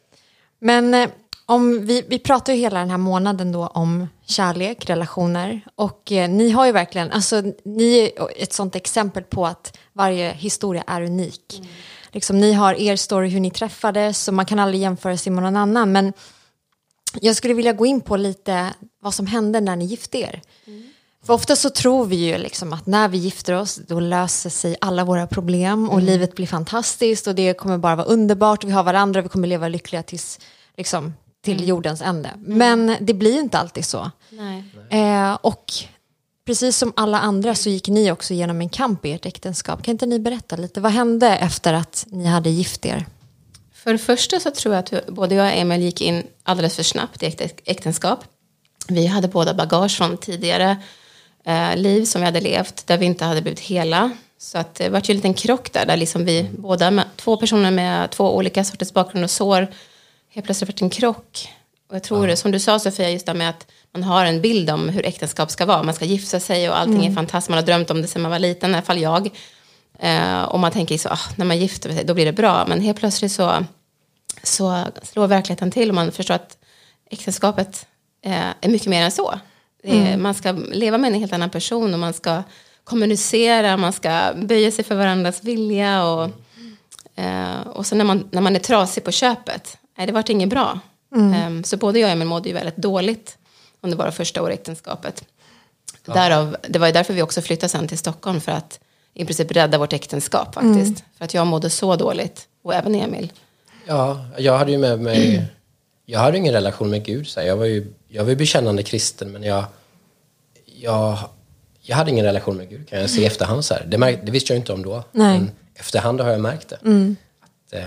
Men 0.59 0.95
eh, 0.95 1.09
om 1.47 1.87
vi, 1.87 2.05
vi 2.09 2.19
pratar 2.19 2.53
ju 2.53 2.59
hela 2.59 2.81
den 2.81 2.91
här 2.91 2.99
månaden 2.99 3.53
då 3.53 3.67
om 3.67 4.09
kärlek, 4.27 4.91
relationer. 4.91 5.61
Och 5.75 6.13
eh, 6.13 6.29
ni 6.29 6.51
har 6.51 6.67
ju 6.67 6.73
verkligen, 6.73 7.11
alltså 7.11 7.43
ni 7.65 7.99
är 7.99 8.43
ett 8.43 8.53
sånt 8.53 8.77
exempel 8.77 9.23
på 9.23 9.47
att 9.47 9.79
varje 9.93 10.33
historia 10.33 10.85
är 10.87 11.03
unik. 11.03 11.63
Liksom, 12.13 12.41
ni 12.41 12.53
har 12.53 12.75
er 12.75 12.97
story 12.97 13.29
hur 13.29 13.41
ni 13.41 13.51
träffades 13.51 14.29
och 14.29 14.35
man 14.35 14.47
kan 14.47 14.59
aldrig 14.59 14.83
jämföra 14.83 15.17
sig 15.17 15.33
med 15.33 15.43
någon 15.43 15.57
annan. 15.57 15.93
Men 15.93 16.13
jag 17.21 17.37
skulle 17.37 17.55
vilja 17.55 17.73
gå 17.73 17.87
in 17.87 18.01
på 18.01 18.17
lite 18.17 18.75
vad 19.01 19.15
som 19.15 19.27
hände 19.27 19.61
när 19.61 19.77
ni 19.77 19.85
gifte 19.85 20.19
er. 20.19 20.43
För 21.27 21.35
ofta 21.35 21.57
så 21.57 21.71
tror 21.71 22.05
vi 22.05 22.17
ju 22.17 22.39
liksom 22.39 22.73
att 22.73 22.87
när 22.87 23.09
vi 23.09 23.19
gifter 23.19 23.55
oss 23.55 23.77
då 23.77 24.01
löser 24.01 24.51
sig 24.51 24.77
alla 24.81 25.05
våra 25.05 25.27
problem 25.27 25.91
och 25.91 26.03
livet 26.03 26.35
blir 26.35 26.47
fantastiskt 26.47 27.27
och 27.27 27.35
det 27.35 27.55
kommer 27.55 27.79
bara 27.79 27.97
vara 27.97 28.07
underbart. 28.07 28.65
Och 28.65 28.71
vi 28.71 28.75
har 28.75 28.85
varandra 28.85 29.21
och 29.21 29.25
vi 29.25 29.29
kommer 29.29 29.49
leva 29.49 29.69
lyckliga 29.69 30.03
tills, 30.03 30.39
liksom, 30.77 31.13
till 31.45 31.69
jordens 31.69 32.03
ände. 32.03 32.31
Men 32.39 32.97
det 33.01 33.15
blir 33.15 33.41
inte 33.41 33.59
alltid 33.59 33.85
så. 33.85 34.11
Eh, 34.91 35.39
och 35.41 35.73
precis 36.47 36.77
som 36.77 36.93
alla 36.97 37.19
andra 37.21 37.55
så 37.55 37.69
gick 37.69 37.89
ni 37.89 38.11
också 38.11 38.35
igenom 38.35 38.61
en 38.61 38.69
kamp 38.69 39.07
i 39.07 39.13
ert 39.13 39.27
äktenskap. 39.27 39.83
Kan 39.83 39.93
inte 39.93 40.07
ni 40.07 40.19
berätta 40.19 40.57
lite, 40.57 40.81
vad 40.81 40.93
hände 40.93 41.29
efter 41.29 41.73
att 41.73 42.07
ni 42.09 42.25
hade 42.25 42.51
gift 42.51 42.87
er? 42.87 43.07
För 43.75 43.93
det 43.93 43.99
första 43.99 44.41
så 44.41 44.51
tror 44.51 44.75
jag 44.75 44.81
att 44.85 45.07
både 45.07 45.35
jag 45.35 45.47
och 45.47 45.53
Emil 45.53 45.83
gick 45.83 46.01
in 46.01 46.23
alldeles 46.43 46.77
för 46.77 46.83
snabbt 46.83 47.23
i 47.23 47.27
äkte- 47.27 47.61
äktenskap. 47.65 48.25
Vi 48.89 49.07
hade 49.07 49.29
båda 49.29 49.55
bagage 49.55 49.97
från 49.97 50.17
tidigare 50.17 50.77
eh, 51.45 51.77
liv 51.77 52.05
som 52.05 52.21
vi 52.21 52.25
hade 52.25 52.41
levt 52.41 52.87
där 52.87 52.99
vi 52.99 53.07
inte 53.07 53.25
hade 53.25 53.43
blivit 53.43 53.61
hela. 53.61 54.11
Så 54.39 54.59
att 54.59 54.75
det 54.75 54.89
var 54.89 55.03
ju 55.05 55.13
en 55.13 55.17
liten 55.17 55.35
krock 55.35 55.73
där, 55.73 55.87
där 55.87 55.97
liksom 55.97 56.25
vi 56.25 56.51
båda, 56.59 56.91
med, 56.91 57.05
två 57.17 57.37
personer 57.37 57.71
med 57.71 58.11
två 58.11 58.37
olika 58.37 58.65
sorters 58.65 58.93
bakgrund 58.93 59.25
och 59.25 59.31
sår, 59.31 59.69
helt 60.35 60.47
plötsligt 60.47 60.69
varit 60.69 60.83
en 60.83 60.91
krock. 60.91 61.49
Och 61.89 61.95
jag 61.95 62.03
tror 62.03 62.27
det, 62.27 62.37
som 62.37 62.51
du 62.51 62.61
sa 62.61 62.79
Sofia, 62.79 63.11
just 63.11 63.27
det 63.27 63.35
med 63.35 63.51
att 63.51 63.67
man 63.93 64.03
har 64.03 64.25
en 64.25 64.41
bild 64.41 64.71
om 64.71 64.89
hur 64.89 65.07
äktenskap 65.07 65.51
ska 65.51 65.67
vara. 65.67 65.83
Man 65.83 65.95
ska 65.95 66.05
gifta 66.05 66.41
sig 66.41 66.69
och 66.69 66.79
allting 66.79 67.07
är 67.07 67.15
fantastiskt. 67.15 67.49
Man 67.49 67.59
har 67.59 67.67
drömt 67.67 67.91
om 67.91 68.03
det 68.03 68.09
sedan 68.09 68.23
man 68.23 68.31
var 68.31 68.39
liten, 68.39 68.71
i 68.71 68.75
alla 68.75 68.83
fall 68.83 68.99
jag. 68.99 69.31
Eh, 69.99 70.43
och 70.43 70.61
man 70.61 70.73
tänker 70.73 70.99
så, 70.99 71.09
ah, 71.09 71.19
när 71.37 71.47
man 71.47 71.59
gifter 71.59 71.93
sig, 71.93 72.05
då 72.05 72.15
blir 72.15 72.25
det 72.25 72.33
bra. 72.33 72.65
Men 72.69 72.81
helt 72.81 72.99
plötsligt 72.99 73.33
så, 73.33 73.65
så 74.43 74.85
slår 75.03 75.27
verkligheten 75.27 75.71
till 75.71 75.89
och 75.89 75.95
man 75.95 76.13
förstår 76.13 76.35
att 76.35 76.59
äktenskapet 77.11 77.87
eh, 78.25 78.49
är 78.61 78.69
mycket 78.69 78.89
mer 78.89 79.03
än 79.03 79.11
så. 79.11 79.39
Är, 79.83 80.17
Man 80.17 80.35
ska 80.35 80.53
leva 80.53 80.99
med 80.99 81.09
en 81.13 81.21
helt 81.21 81.33
annan 81.33 81.51
person 81.51 81.95
och 81.95 82.01
man 82.01 82.13
ska 82.13 82.43
kommunicera, 82.85 83.77
man 83.77 83.93
ska 83.93 84.33
böja 84.37 84.73
sig 84.73 84.85
för 84.85 84.95
varandras 84.95 85.45
vilja. 85.45 86.05
Och, 86.05 86.31
eh, 87.17 87.61
och 87.67 87.87
sen 87.87 87.99
när 87.99 88.05
man, 88.05 88.29
när 88.31 88.41
man 88.41 88.57
är 88.57 88.61
trasig 88.61 89.05
på 89.05 89.11
köpet, 89.13 89.79
nej 89.97 90.07
det 90.07 90.13
vart 90.13 90.29
inget 90.29 90.49
bra. 90.49 90.79
Eh, 91.17 91.63
så 91.65 91.77
både 91.77 91.99
jag 91.99 92.09
och 92.09 92.13
Emil 92.13 92.29
mådde 92.29 92.49
ju 92.49 92.55
väldigt 92.55 92.77
dåligt 92.77 93.39
under 93.81 93.97
våra 93.97 94.13
första 94.13 94.43
år 94.43 94.51
i 94.51 94.55
äktenskapet. 94.55 95.25
Därav, 96.05 96.57
det 96.69 96.79
var 96.79 96.87
ju 96.87 96.93
därför 96.93 97.15
vi 97.15 97.23
också 97.23 97.43
flyttade 97.43 97.69
sen 97.69 97.89
till 97.89 97.99
Stockholm 97.99 98.41
för 98.41 98.53
att 98.53 98.81
i 99.15 99.25
princip 99.25 99.53
rädda 99.53 99.79
vårt 99.79 99.93
äktenskap 99.93 100.55
faktiskt. 100.55 101.05
För 101.19 101.25
att 101.25 101.35
jag 101.35 101.47
mådde 101.47 101.71
så 101.71 101.97
dåligt, 101.97 102.49
och 102.63 102.75
även 102.75 102.95
Emil. 102.95 103.33
Ja, 103.87 104.27
jag 104.39 104.59
hade 104.59 104.73
ju 104.73 104.79
med 104.79 105.01
mig... 105.01 105.47
Jag 106.07 106.21
hade 106.21 106.39
ingen 106.39 106.53
relation 106.53 106.91
med 106.91 107.05
Gud. 107.05 107.29
Så 107.29 107.41
här. 107.41 107.47
Jag, 107.47 107.57
var 107.57 107.65
ju, 107.65 107.93
jag 108.09 108.25
var 108.25 108.31
ju 108.31 108.37
bekännande 108.37 108.83
kristen, 108.83 109.33
men 109.33 109.43
jag, 109.43 109.65
jag, 110.65 111.19
jag 111.81 111.97
hade 111.97 112.11
ingen 112.11 112.25
relation 112.25 112.57
med 112.57 112.69
Gud, 112.69 112.89
kan 112.89 113.01
jag 113.01 113.11
se 113.11 113.21
i 113.21 113.27
efterhand. 113.27 113.65
Så 113.65 113.75
här. 113.75 113.85
Det, 113.87 113.99
märk, 113.99 114.19
det 114.23 114.31
visste 114.31 114.53
jag 114.53 114.61
inte 114.61 114.73
om 114.73 114.83
då, 114.83 115.05
Nej. 115.13 115.39
men 115.39 115.51
efterhand 115.75 116.21
har 116.21 116.31
jag 116.31 116.41
märkt 116.41 116.69
det. 116.69 116.77
Att, 116.77 117.73
eh, 117.73 117.85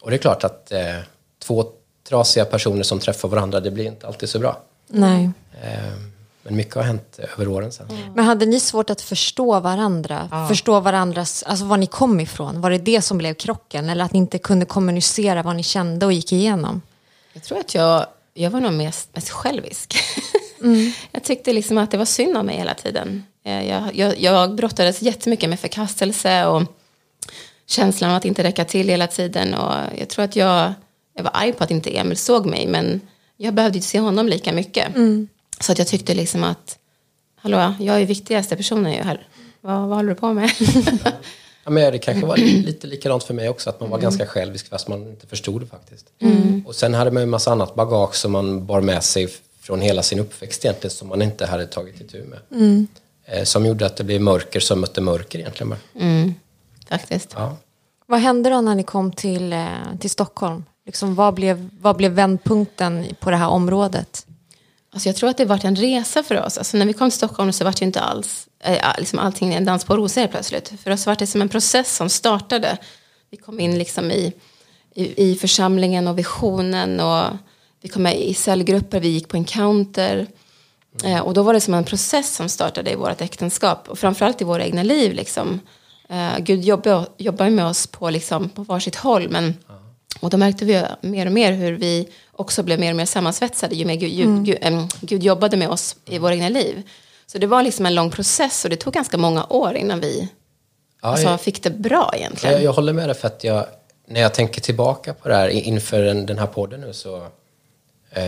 och 0.00 0.10
det 0.10 0.16
är 0.16 0.18
klart 0.18 0.44
att 0.44 0.72
eh, 0.72 0.98
två 1.46 1.64
trasiga 2.08 2.44
personer 2.44 2.82
som 2.82 2.98
träffar 3.00 3.28
varandra, 3.28 3.60
det 3.60 3.70
blir 3.70 3.86
inte 3.86 4.06
alltid 4.06 4.28
så 4.28 4.38
bra. 4.38 4.62
Nej. 4.88 5.30
Eh, 5.62 5.70
men 6.42 6.56
mycket 6.56 6.74
har 6.74 6.82
hänt 6.82 7.18
över 7.38 7.48
åren 7.48 7.72
sen. 7.72 7.86
Men 8.14 8.24
hade 8.24 8.46
ni 8.46 8.60
svårt 8.60 8.90
att 8.90 9.00
förstå 9.00 9.60
varandra? 9.60 10.46
Förstå 10.48 10.80
varandras, 10.80 11.42
alltså 11.42 11.64
var 11.64 11.76
ni 11.76 11.86
kom 11.86 12.20
ifrån? 12.20 12.60
Var 12.60 12.70
det 12.70 12.78
det 12.78 13.02
som 13.02 13.18
blev 13.18 13.34
krocken? 13.34 13.88
Eller 13.88 14.04
att 14.04 14.12
ni 14.12 14.18
inte 14.18 14.38
kunde 14.38 14.66
kommunicera 14.66 15.42
vad 15.42 15.56
ni 15.56 15.62
kände 15.62 16.06
och 16.06 16.12
gick 16.12 16.32
igenom? 16.32 16.82
Jag 17.32 17.42
tror 17.42 17.58
att 17.58 17.74
jag, 17.74 18.06
jag 18.34 18.50
var 18.50 18.60
nog 18.60 18.72
mest, 18.72 19.08
mest 19.14 19.30
självisk. 19.30 19.96
jag 21.12 21.22
tyckte 21.24 21.52
liksom 21.52 21.78
att 21.78 21.90
det 21.90 21.96
var 21.98 22.04
synd 22.04 22.36
om 22.36 22.46
mig 22.46 22.56
hela 22.56 22.74
tiden. 22.74 23.24
Eh, 23.44 23.68
Jag, 23.68 23.96
jag, 23.96 24.20
jag 24.20 24.54
brottades 24.54 25.02
jättemycket 25.02 25.50
med 25.50 25.60
förkastelse 25.60 26.46
och 26.46 26.62
känslan 27.66 28.10
av 28.10 28.16
att 28.16 28.24
inte 28.24 28.42
räcka 28.42 28.64
till 28.64 28.88
hela 28.88 29.06
tiden. 29.06 29.54
Och 29.54 29.74
jag 29.98 30.08
tror 30.08 30.24
att 30.24 30.36
jag, 30.36 30.72
jag 31.16 31.22
var 31.22 31.30
arg 31.34 31.52
på 31.52 31.64
att 31.64 31.70
inte 31.70 31.90
Emil 31.98 32.16
såg 32.16 32.46
mig, 32.46 32.66
men 32.66 33.00
jag 33.36 33.54
behövde 33.54 33.78
inte 33.78 33.88
se 33.88 34.00
honom 34.00 34.28
lika 34.28 34.52
mycket. 34.52 34.86
Så 35.60 35.72
att 35.72 35.78
jag 35.78 35.86
tyckte 35.88 36.14
liksom 36.14 36.44
att, 36.44 36.78
hallå, 37.36 37.74
jag 37.80 38.00
är 38.00 38.06
viktigaste 38.06 38.56
personen 38.56 38.92
ju 38.92 39.02
här. 39.02 39.28
Vad, 39.60 39.88
vad 39.88 39.96
håller 39.96 40.08
du 40.08 40.14
på 40.14 40.32
med? 40.32 40.50
Ja, 41.64 41.70
men 41.70 41.92
det 41.92 41.98
kanske 41.98 42.26
var 42.26 42.36
lite 42.36 42.86
likadant 42.86 43.24
för 43.24 43.34
mig 43.34 43.48
också, 43.48 43.70
att 43.70 43.80
man 43.80 43.90
var 43.90 43.98
ganska 43.98 44.26
självisk 44.26 44.68
fast 44.68 44.88
man 44.88 45.08
inte 45.08 45.26
förstod 45.26 45.60
det 45.62 45.66
faktiskt. 45.66 46.06
Och 46.66 46.74
sen 46.74 46.94
hade 46.94 47.10
man 47.10 47.20
ju 47.20 47.22
en 47.24 47.30
massa 47.30 47.52
annat 47.52 47.74
bagage 47.74 48.14
som 48.14 48.32
man 48.32 48.66
bar 48.66 48.80
med 48.80 49.04
sig 49.04 49.28
från 49.60 49.80
hela 49.80 50.02
sin 50.02 50.18
uppväxt 50.20 50.64
egentligen 50.64 50.90
som 50.90 51.08
man 51.08 51.22
inte 51.22 51.46
hade 51.46 51.66
tagit 51.66 52.00
itu 52.00 52.24
med. 52.24 52.86
Eh, 53.24 53.44
Som 53.44 53.66
gjorde 53.66 53.86
att 53.86 53.96
det 53.96 54.04
blev 54.04 54.20
mörker 54.20 54.60
som 54.60 54.80
mötte 54.80 55.00
mörker 55.00 55.38
egentligen 55.38 55.68
bara. 55.70 55.78
Mm, 56.04 56.34
faktiskt. 56.88 57.32
Ja. 57.36 57.56
Vad 58.06 58.20
hände 58.20 58.50
då 58.50 58.60
när 58.60 58.74
ni 58.74 58.82
kom 58.82 59.12
till, 59.12 59.52
eh, 59.52 59.66
till 60.00 60.10
Stockholm? 60.10 60.64
Liksom, 60.86 61.14
vad, 61.14 61.34
blev, 61.34 61.70
vad 61.80 61.96
blev 61.96 62.12
vändpunkten 62.12 63.06
på 63.20 63.30
det 63.30 63.36
här 63.36 63.48
området? 63.48 64.26
Alltså 64.92 65.08
jag 65.08 65.16
tror 65.16 65.30
att 65.30 65.36
det 65.36 65.44
varit 65.44 65.64
en 65.64 65.76
resa 65.76 66.22
för 66.22 66.44
oss. 66.46 66.58
Alltså 66.58 66.76
när 66.76 66.86
vi 66.86 66.92
kom 66.92 67.10
till 67.10 67.16
Stockholm 67.16 67.52
så 67.52 67.64
var 67.64 67.72
det 67.72 67.80
ju 67.80 67.86
inte 67.86 68.00
alls 68.00 68.48
eh, 68.60 68.78
liksom 68.98 69.18
allting 69.18 69.54
en 69.54 69.64
dans 69.64 69.84
på 69.84 69.96
rosor 69.96 70.26
plötsligt. 70.26 70.72
För 70.82 70.90
oss 70.90 71.06
var 71.06 71.16
det 71.16 71.26
som 71.26 71.42
en 71.42 71.48
process 71.48 71.96
som 71.96 72.08
startade. 72.08 72.78
Vi 73.30 73.36
kom 73.36 73.60
in 73.60 73.78
liksom 73.78 74.10
i, 74.10 74.32
i, 74.94 75.30
i 75.30 75.34
församlingen 75.34 76.08
och 76.08 76.18
visionen 76.18 77.00
och 77.00 77.24
vi 77.82 77.88
kom 77.88 78.02
med 78.02 78.20
i 78.20 78.34
cellgrupper, 78.34 79.00
vi 79.00 79.08
gick 79.08 79.28
på 79.28 79.36
encounter. 79.36 80.26
Eh, 81.04 81.20
och 81.20 81.34
då 81.34 81.42
var 81.42 81.54
det 81.54 81.60
som 81.60 81.74
en 81.74 81.84
process 81.84 82.34
som 82.34 82.48
startade 82.48 82.90
i 82.90 82.94
vårt 82.94 83.20
äktenskap 83.20 83.88
och 83.88 83.98
framförallt 83.98 84.40
i 84.40 84.44
våra 84.44 84.64
egna 84.64 84.82
liv. 84.82 85.12
Liksom. 85.12 85.60
Eh, 86.08 86.38
Gud 86.38 86.64
jobbar, 86.64 87.06
jobbar 87.16 87.50
med 87.50 87.66
oss 87.66 87.86
på, 87.86 88.10
liksom, 88.10 88.48
på 88.48 88.62
varsitt 88.62 88.96
håll 88.96 89.28
men 89.28 89.54
och 90.20 90.30
då 90.30 90.36
märkte 90.36 90.64
vi 90.64 90.82
mer 91.00 91.26
och 91.26 91.32
mer 91.32 91.52
hur 91.52 91.72
vi 91.72 92.08
också 92.32 92.62
blev 92.62 92.80
mer 92.80 92.90
och 92.90 92.96
mer 92.96 93.04
sammansvetsade 93.06 93.74
ju 93.74 93.84
mer 93.84 93.94
Gud, 93.94 94.10
Gud, 94.12 94.44
Gud, 94.44 94.58
äm, 94.60 94.88
Gud 95.00 95.22
jobbade 95.22 95.56
med 95.56 95.68
oss 95.68 95.96
i 96.04 96.18
våra 96.18 96.34
egna 96.34 96.48
liv. 96.48 96.82
Så 97.26 97.38
det 97.38 97.46
var 97.46 97.62
liksom 97.62 97.86
en 97.86 97.94
lång 97.94 98.10
process 98.10 98.64
och 98.64 98.70
det 98.70 98.76
tog 98.76 98.92
ganska 98.92 99.18
många 99.18 99.44
år 99.50 99.74
innan 99.76 100.00
vi 100.00 100.28
Ja, 101.02 101.08
alltså, 101.08 101.26
jag- 101.26 101.40
fick 101.40 101.62
det 101.62 101.70
bra 101.70 102.12
egentligen. 102.16 102.54
Jag, 102.54 102.64
jag 102.64 102.72
håller 102.72 102.92
med 102.92 103.08
dig 103.08 103.16
för 103.16 103.26
att 103.26 103.44
jag, 103.44 103.66
när 104.08 104.20
jag 104.20 104.34
tänker 104.34 104.60
tillbaka 104.60 105.14
på 105.14 105.28
det 105.28 105.34
här 105.34 105.48
i- 105.48 105.60
inför 105.60 106.02
den, 106.02 106.26
den 106.26 106.38
här 106.38 106.46
podden 106.46 106.80
nu 106.80 106.92
så, 106.92 107.16
eh, 108.10 108.22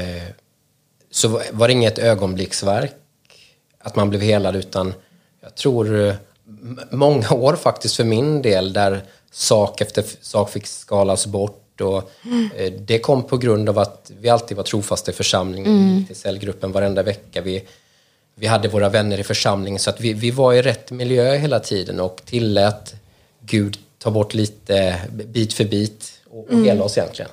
så 1.11 1.28
var- 1.52 1.68
det 1.68 1.73
inget 1.73 1.99
ögonblicksverk 1.99 2.95
att 3.80 3.97
man 3.97 4.11
blev 4.11 4.21
helad 4.23 4.57
utan 4.57 4.95
jag 5.40 5.54
tror 5.54 6.07
eh, 6.09 6.14
många 6.90 7.30
år 7.30 7.57
faktiskt 7.57 7.97
för 7.97 8.04
min 8.04 8.42
del 8.42 8.73
där 8.73 9.02
sak 9.30 9.80
efter 9.80 10.04
sak 10.21 10.50
fick 10.50 10.66
skalas 10.66 11.26
bort 11.26 11.64
och 11.81 12.11
eh, 12.57 12.73
det 12.73 12.99
kom 12.99 13.23
på 13.23 13.37
grund 13.37 13.69
av 13.69 13.79
att 13.79 14.13
vi 14.21 14.29
alltid 14.29 14.57
var 14.57 14.65
trofasta 14.65 15.11
i 15.11 15.15
församlingen, 15.15 15.99
gick 15.99 16.07
till 16.07 16.17
cellgruppen 16.17 16.73
varenda 16.73 17.03
vecka. 17.03 17.41
Vi, 17.41 17.65
vi 18.35 18.47
hade 18.47 18.69
våra 18.69 18.89
vänner 18.89 19.19
i 19.19 19.23
församlingen 19.25 19.79
så 19.79 19.91
att 19.91 20.01
vi, 20.01 20.13
vi 20.13 20.31
var 20.31 20.53
i 20.53 20.63
rätt 20.63 20.91
miljö 20.91 21.37
hela 21.37 21.61
tiden 21.61 22.01
och 22.01 22.23
tillät 22.25 22.95
Gud 23.41 23.79
ta 23.99 24.11
bort 24.11 24.35
lite 24.35 25.01
bit 25.11 25.53
för 25.53 25.65
bit 25.65 26.13
och, 26.31 26.51
och 26.51 26.65
hela 26.65 26.85
oss 26.85 26.99
egentligen. 26.99 27.31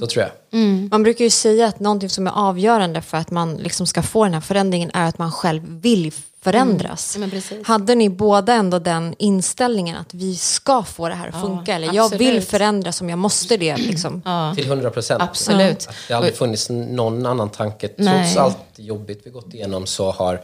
Så 0.00 0.06
tror 0.06 0.24
jag. 0.24 0.60
Man 0.90 1.02
brukar 1.02 1.24
ju 1.24 1.30
säga 1.30 1.66
att 1.66 1.80
någonting 1.80 2.08
som 2.08 2.26
är 2.26 2.32
avgörande 2.34 3.02
för 3.02 3.16
att 3.16 3.30
man 3.30 3.56
liksom 3.56 3.86
ska 3.86 4.02
få 4.02 4.24
den 4.24 4.34
här 4.34 4.40
förändringen 4.40 4.90
är 4.94 5.08
att 5.08 5.18
man 5.18 5.32
själv 5.32 5.62
vill 5.66 6.12
förändras. 6.44 7.14
Ja, 7.14 7.20
men 7.20 7.30
precis. 7.30 7.66
Hade 7.66 7.94
ni 7.94 8.08
båda 8.08 8.52
ändå 8.54 8.78
den 8.78 9.14
inställningen 9.18 9.96
att 9.96 10.14
vi 10.14 10.36
ska 10.36 10.82
få 10.82 11.08
det 11.08 11.14
här 11.14 11.28
att 11.28 11.40
funka 11.40 11.74
eller 11.74 11.94
jag 11.94 12.08
vill 12.08 12.28
absolut. 12.28 12.48
förändras 12.48 13.00
om 13.00 13.10
jag 13.10 13.18
måste 13.18 13.56
det. 13.56 13.76
Liksom. 13.76 14.22
Till 14.56 14.66
100 14.66 14.90
procent. 14.90 15.22
Absolut. 15.22 15.86
Att 15.88 15.94
det 16.08 16.14
aldrig 16.14 16.36
funnits 16.36 16.70
någon 16.70 17.26
annan 17.26 17.50
tanke. 17.50 17.88
Trots 17.88 18.04
Nej. 18.04 18.38
allt 18.38 18.58
jobbigt 18.76 19.20
vi 19.24 19.30
gått 19.30 19.54
igenom 19.54 19.86
så 19.86 20.10
har 20.10 20.40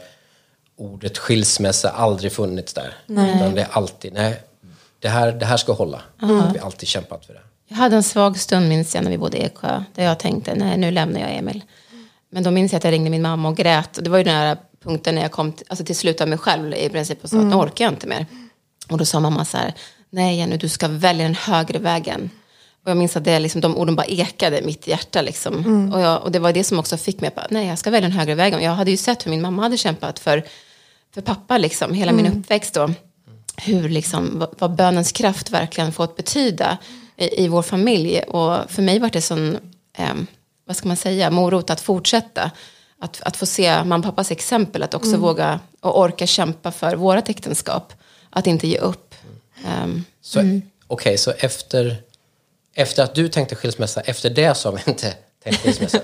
ordet 0.77 1.17
skilsmässa 1.17 1.89
aldrig 1.89 2.31
funnits 2.31 2.73
där. 2.73 2.95
Utan 3.07 3.55
det 3.55 3.61
är 3.61 3.67
alltid, 3.71 4.13
nej, 4.13 4.41
det 4.99 5.09
här, 5.09 5.31
det 5.31 5.45
här 5.45 5.57
ska 5.57 5.73
hålla. 5.73 6.01
Vi 6.19 6.27
har 6.27 6.57
alltid 6.65 6.89
kämpat 6.89 7.25
för 7.25 7.33
det. 7.33 7.41
Jag 7.67 7.77
hade 7.77 7.95
en 7.95 8.03
svag 8.03 8.39
stund 8.39 8.69
minns 8.69 8.95
jag 8.95 9.03
när 9.03 9.11
vi 9.11 9.17
bodde 9.17 9.37
i 9.37 9.41
Eksjö. 9.41 9.83
Där 9.95 10.03
jag 10.03 10.19
tänkte, 10.19 10.55
nej 10.55 10.77
nu 10.77 10.91
lämnar 10.91 11.19
jag 11.19 11.35
Emil. 11.35 11.63
Men 12.29 12.43
då 12.43 12.51
minns 12.51 12.71
jag 12.71 12.77
att 12.77 12.83
jag 12.83 12.91
ringde 12.91 13.09
min 13.09 13.21
mamma 13.21 13.49
och 13.49 13.57
grät. 13.57 13.97
Och 13.97 14.03
det 14.03 14.09
var 14.09 14.17
ju 14.17 14.23
den 14.23 14.35
här 14.35 14.57
punkten 14.83 15.15
när 15.15 15.21
jag 15.21 15.31
kom 15.31 15.51
till, 15.51 15.65
alltså 15.69 15.85
till 15.85 15.95
slut 15.95 16.21
av 16.21 16.27
mig 16.27 16.37
själv 16.37 16.73
i 16.73 16.89
princip 16.89 17.23
och 17.23 17.29
sa 17.29 17.37
att 17.37 17.45
nu 17.45 17.55
orkar 17.55 17.85
jag 17.85 17.93
inte 17.93 18.07
mer. 18.07 18.25
Och 18.89 18.97
då 18.97 19.05
sa 19.05 19.19
mamma 19.19 19.45
så 19.45 19.57
här, 19.57 19.73
nej 20.09 20.37
Jenny 20.37 20.57
du 20.57 20.69
ska 20.69 20.87
välja 20.87 21.23
den 21.23 21.35
högre 21.35 21.79
vägen. 21.79 22.29
Och 22.83 22.89
jag 22.89 22.97
minns 22.97 23.17
att 23.17 23.23
det, 23.23 23.39
liksom, 23.39 23.61
de 23.61 23.77
orden 23.77 23.95
bara 23.95 24.05
ekade 24.05 24.59
i 24.59 24.65
mitt 24.65 24.87
hjärta. 24.87 25.21
Liksom. 25.21 25.91
Och, 25.93 26.01
jag, 26.01 26.23
och 26.23 26.31
det 26.31 26.39
var 26.39 26.53
det 26.53 26.63
som 26.63 26.79
också 26.79 26.97
fick 26.97 27.21
mig 27.21 27.31
att 27.35 27.51
nej 27.51 27.67
jag 27.67 27.79
ska 27.79 27.89
välja 27.89 28.09
den 28.09 28.17
högre 28.17 28.35
vägen. 28.35 28.61
Jag 28.61 28.71
hade 28.71 28.91
ju 28.91 28.97
sett 28.97 29.25
hur 29.25 29.31
min 29.31 29.41
mamma 29.41 29.61
hade 29.61 29.77
kämpat 29.77 30.19
för, 30.19 30.43
för 31.13 31.21
pappa 31.21 31.57
liksom, 31.57 31.93
hela 31.93 32.11
min 32.11 32.27
uppväxt 32.27 32.73
då 32.73 32.89
hur 33.57 33.89
liksom, 33.89 34.39
vad, 34.39 34.49
vad 34.57 34.75
bönens 34.75 35.11
kraft 35.11 35.51
verkligen 35.51 35.91
fått 35.91 36.15
betyda 36.15 36.77
i, 37.17 37.43
i 37.43 37.47
vår 37.47 37.61
familj. 37.61 38.19
Och 38.19 38.71
för 38.71 38.81
mig 38.81 38.99
var 38.99 39.09
det 39.09 39.21
sån, 39.21 39.57
eh, 39.97 40.13
vad 40.65 40.75
ska 40.75 40.87
man 40.87 40.97
säga, 40.97 41.29
morot 41.29 41.69
att 41.69 41.81
fortsätta. 41.81 42.51
Att, 43.03 43.21
att 43.21 43.37
få 43.37 43.45
se 43.45 43.83
mamma 43.83 43.97
och 43.97 44.03
pappas 44.03 44.31
exempel, 44.31 44.83
att 44.83 44.93
också 44.93 45.17
våga 45.17 45.59
och 45.79 45.99
orka 45.99 46.27
kämpa 46.27 46.71
för 46.71 46.95
vårat 46.95 47.29
äktenskap. 47.29 47.93
Att 48.29 48.47
inte 48.47 48.67
ge 48.67 48.77
upp. 48.77 49.15
Ehm, 49.65 50.03
Så, 50.21 50.61
Okej, 50.87 51.17
så 51.17 51.31
efter, 51.31 51.95
efter 52.73 53.03
att 53.03 53.15
du 53.15 53.27
tänkte 53.29 53.55
skilsmässa, 53.55 54.01
efter 54.01 54.29
det 54.29 54.55
så 54.55 54.69
har 54.71 54.75
vi 54.85 54.91
inte 54.91 55.13
tänkt 55.43 55.61
skilsmässa? 55.61 55.99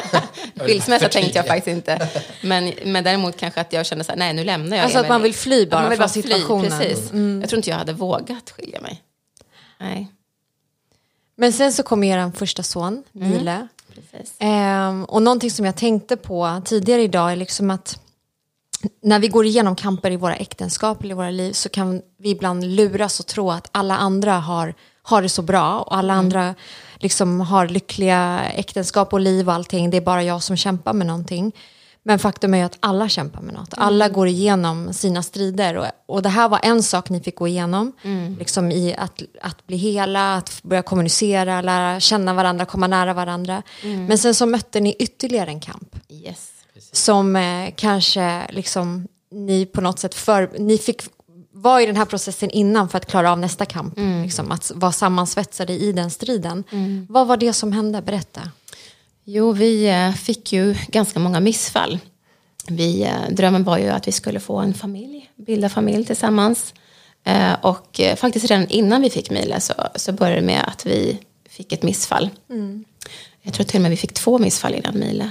skilsmässa 0.56 1.08
tänkte 1.08 1.38
jag 1.38 1.46
faktiskt 1.46 1.76
inte. 1.76 2.08
Men, 2.42 2.72
men 2.84 3.04
däremot 3.04 3.36
kanske 3.36 3.60
att 3.60 3.72
jag 3.72 3.86
kände 3.86 4.04
så 4.04 4.12
här, 4.12 4.18
nej 4.18 4.32
nu 4.32 4.44
lämnar 4.44 4.76
jag 4.76 4.84
Alltså 4.84 4.98
att 4.98 5.08
man 5.08 5.22
vill 5.22 5.34
fly 5.34 5.66
bara 5.66 5.80
man 5.80 5.90
vill 5.90 5.96
från 5.98 6.04
bara 6.04 6.12
fly, 6.12 6.22
situationen. 6.22 6.78
Precis. 6.78 7.10
Jag 7.40 7.48
tror 7.48 7.56
inte 7.56 7.70
jag 7.70 7.76
hade 7.76 7.92
vågat 7.92 8.50
skilja 8.50 8.80
mig. 8.80 9.02
Nej, 9.80 10.06
Men 11.36 11.52
sen 11.52 11.72
så 11.72 11.82
kom 11.82 12.04
er 12.04 12.32
första 12.36 12.62
son, 12.62 13.04
Mile. 13.12 13.68
Precis. 13.94 14.34
Ehm, 14.38 15.04
och 15.04 15.22
någonting 15.22 15.50
som 15.50 15.64
jag 15.64 15.76
tänkte 15.76 16.16
på 16.16 16.62
tidigare 16.64 17.02
idag 17.02 17.32
är 17.32 17.36
liksom 17.36 17.70
att 17.70 17.98
när 19.02 19.18
vi 19.18 19.28
går 19.28 19.46
igenom 19.46 19.76
kamper 19.76 20.10
i 20.10 20.16
våra 20.16 20.36
äktenskap 20.36 21.02
eller 21.02 21.10
i 21.10 21.16
våra 21.16 21.30
liv 21.30 21.52
så 21.52 21.68
kan 21.68 22.02
vi 22.18 22.30
ibland 22.30 22.64
luras 22.64 23.20
och 23.20 23.26
tro 23.26 23.50
att 23.50 23.68
alla 23.72 23.96
andra 23.96 24.32
har, 24.32 24.74
har 25.02 25.22
det 25.22 25.28
så 25.28 25.42
bra 25.42 25.80
och 25.80 25.96
alla 25.96 26.14
andra 26.14 26.54
liksom 26.98 27.40
har 27.40 27.68
lyckliga 27.68 28.40
äktenskap 28.54 29.12
och 29.12 29.20
liv 29.20 29.48
och 29.48 29.54
allting. 29.54 29.90
Det 29.90 29.96
är 29.96 30.00
bara 30.00 30.22
jag 30.22 30.42
som 30.42 30.56
kämpar 30.56 30.92
med 30.92 31.06
någonting. 31.06 31.52
Men 32.04 32.18
faktum 32.18 32.54
är 32.54 32.58
ju 32.58 32.64
att 32.64 32.76
alla 32.80 33.08
kämpar 33.08 33.40
med 33.40 33.54
något. 33.54 33.74
Alla 33.76 34.08
går 34.08 34.28
igenom 34.28 34.92
sina 34.92 35.22
strider. 35.22 35.76
Och, 35.76 35.86
och 36.06 36.22
det 36.22 36.28
här 36.28 36.48
var 36.48 36.60
en 36.62 36.82
sak 36.82 37.10
ni 37.10 37.20
fick 37.20 37.36
gå 37.36 37.48
igenom. 37.48 37.92
Liksom 38.38 38.70
i 38.70 38.94
att, 38.98 39.22
att 39.42 39.66
bli 39.66 39.76
hela, 39.76 40.34
att 40.34 40.60
börja 40.62 40.82
kommunicera, 40.82 41.60
lära 41.60 42.00
känna 42.00 42.34
varandra, 42.34 42.64
komma 42.64 42.86
nära 42.86 43.14
varandra. 43.14 43.62
Men 43.82 44.18
sen 44.18 44.34
så 44.34 44.46
mötte 44.46 44.80
ni 44.80 44.96
ytterligare 44.98 45.50
en 45.50 45.60
kamp 45.60 45.96
Yes. 46.08 46.50
som 46.92 47.36
eh, 47.36 47.70
kanske 47.76 48.46
liksom 48.50 49.08
ni 49.32 49.66
på 49.66 49.80
något 49.80 49.98
sätt 49.98 50.14
för, 50.14 50.50
ni 50.58 50.78
fick 50.78 51.02
vara 51.54 51.82
i 51.82 51.86
den 51.86 51.96
här 51.96 52.04
processen 52.04 52.50
innan 52.50 52.88
för 52.88 52.98
att 52.98 53.06
klara 53.06 53.32
av 53.32 53.38
nästa 53.38 53.64
kamp. 53.64 53.94
Liksom, 54.22 54.52
att 54.52 54.72
vara 54.74 54.92
sammansvetsade 54.92 55.72
i 55.72 55.92
den 55.92 56.10
striden. 56.10 56.64
Vad 57.08 57.26
var 57.26 57.36
det 57.36 57.52
som 57.52 57.72
hände? 57.72 58.02
Berätta. 58.02 58.40
Jo, 59.24 59.52
vi 59.52 59.88
eh, 59.88 60.12
fick 60.12 60.52
ju 60.52 60.74
ganska 60.88 61.18
många 61.18 61.40
missfall. 61.40 61.98
Vi, 62.68 63.02
eh, 63.02 63.28
drömmen 63.30 63.64
var 63.64 63.78
ju 63.78 63.88
att 63.88 64.08
vi 64.08 64.12
skulle 64.12 64.40
få 64.40 64.56
en 64.58 64.74
familj, 64.74 65.30
bilda 65.36 65.68
familj 65.68 66.04
tillsammans. 66.04 66.74
Eh, 67.24 67.52
Och 67.62 68.00
faktiskt 68.16 68.50
redan 68.50 68.68
innan 68.68 69.02
vi 69.02 69.10
fick 69.10 69.30
Mile 69.30 69.60
så, 69.60 69.74
så 69.94 70.12
började 70.12 70.40
det 70.40 70.46
med 70.46 70.64
att 70.68 70.86
vi 70.86 71.18
fick 71.48 71.72
ett 71.72 71.82
missfall. 71.82 72.30
Jag 73.42 73.54
tror 73.54 73.64
till 73.64 73.76
och 73.78 73.82
med 73.82 73.90
vi 73.90 73.96
fick 73.96 74.12
två 74.12 74.38
missfall 74.38 74.74
innan 74.74 74.98
Mile. 74.98 75.30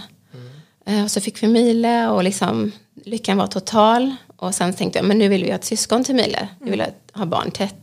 Eh, 0.86 1.04
Och 1.04 1.12
så 1.12 1.22
fick 1.22 1.44
vi 1.44 1.48
Mile 1.48 2.08
och 2.10 2.24
liksom, 2.24 2.72
lyckan 3.06 3.38
var 3.38 3.48
total. 3.48 4.16
Och 4.38 4.56
sen 4.56 4.74
tänkte 4.74 5.00
jag, 5.00 5.06
men 5.06 5.18
nu 5.18 5.28
vill 5.28 5.44
vi 5.44 5.50
ha 5.50 5.56
ett 5.56 5.66
syskon 5.66 6.04
till 6.04 6.16
Mile. 6.16 6.48
Vi 6.62 6.72
vill 6.72 6.84
ha 7.14 7.26
barn 7.26 7.52
tätt. 7.52 7.76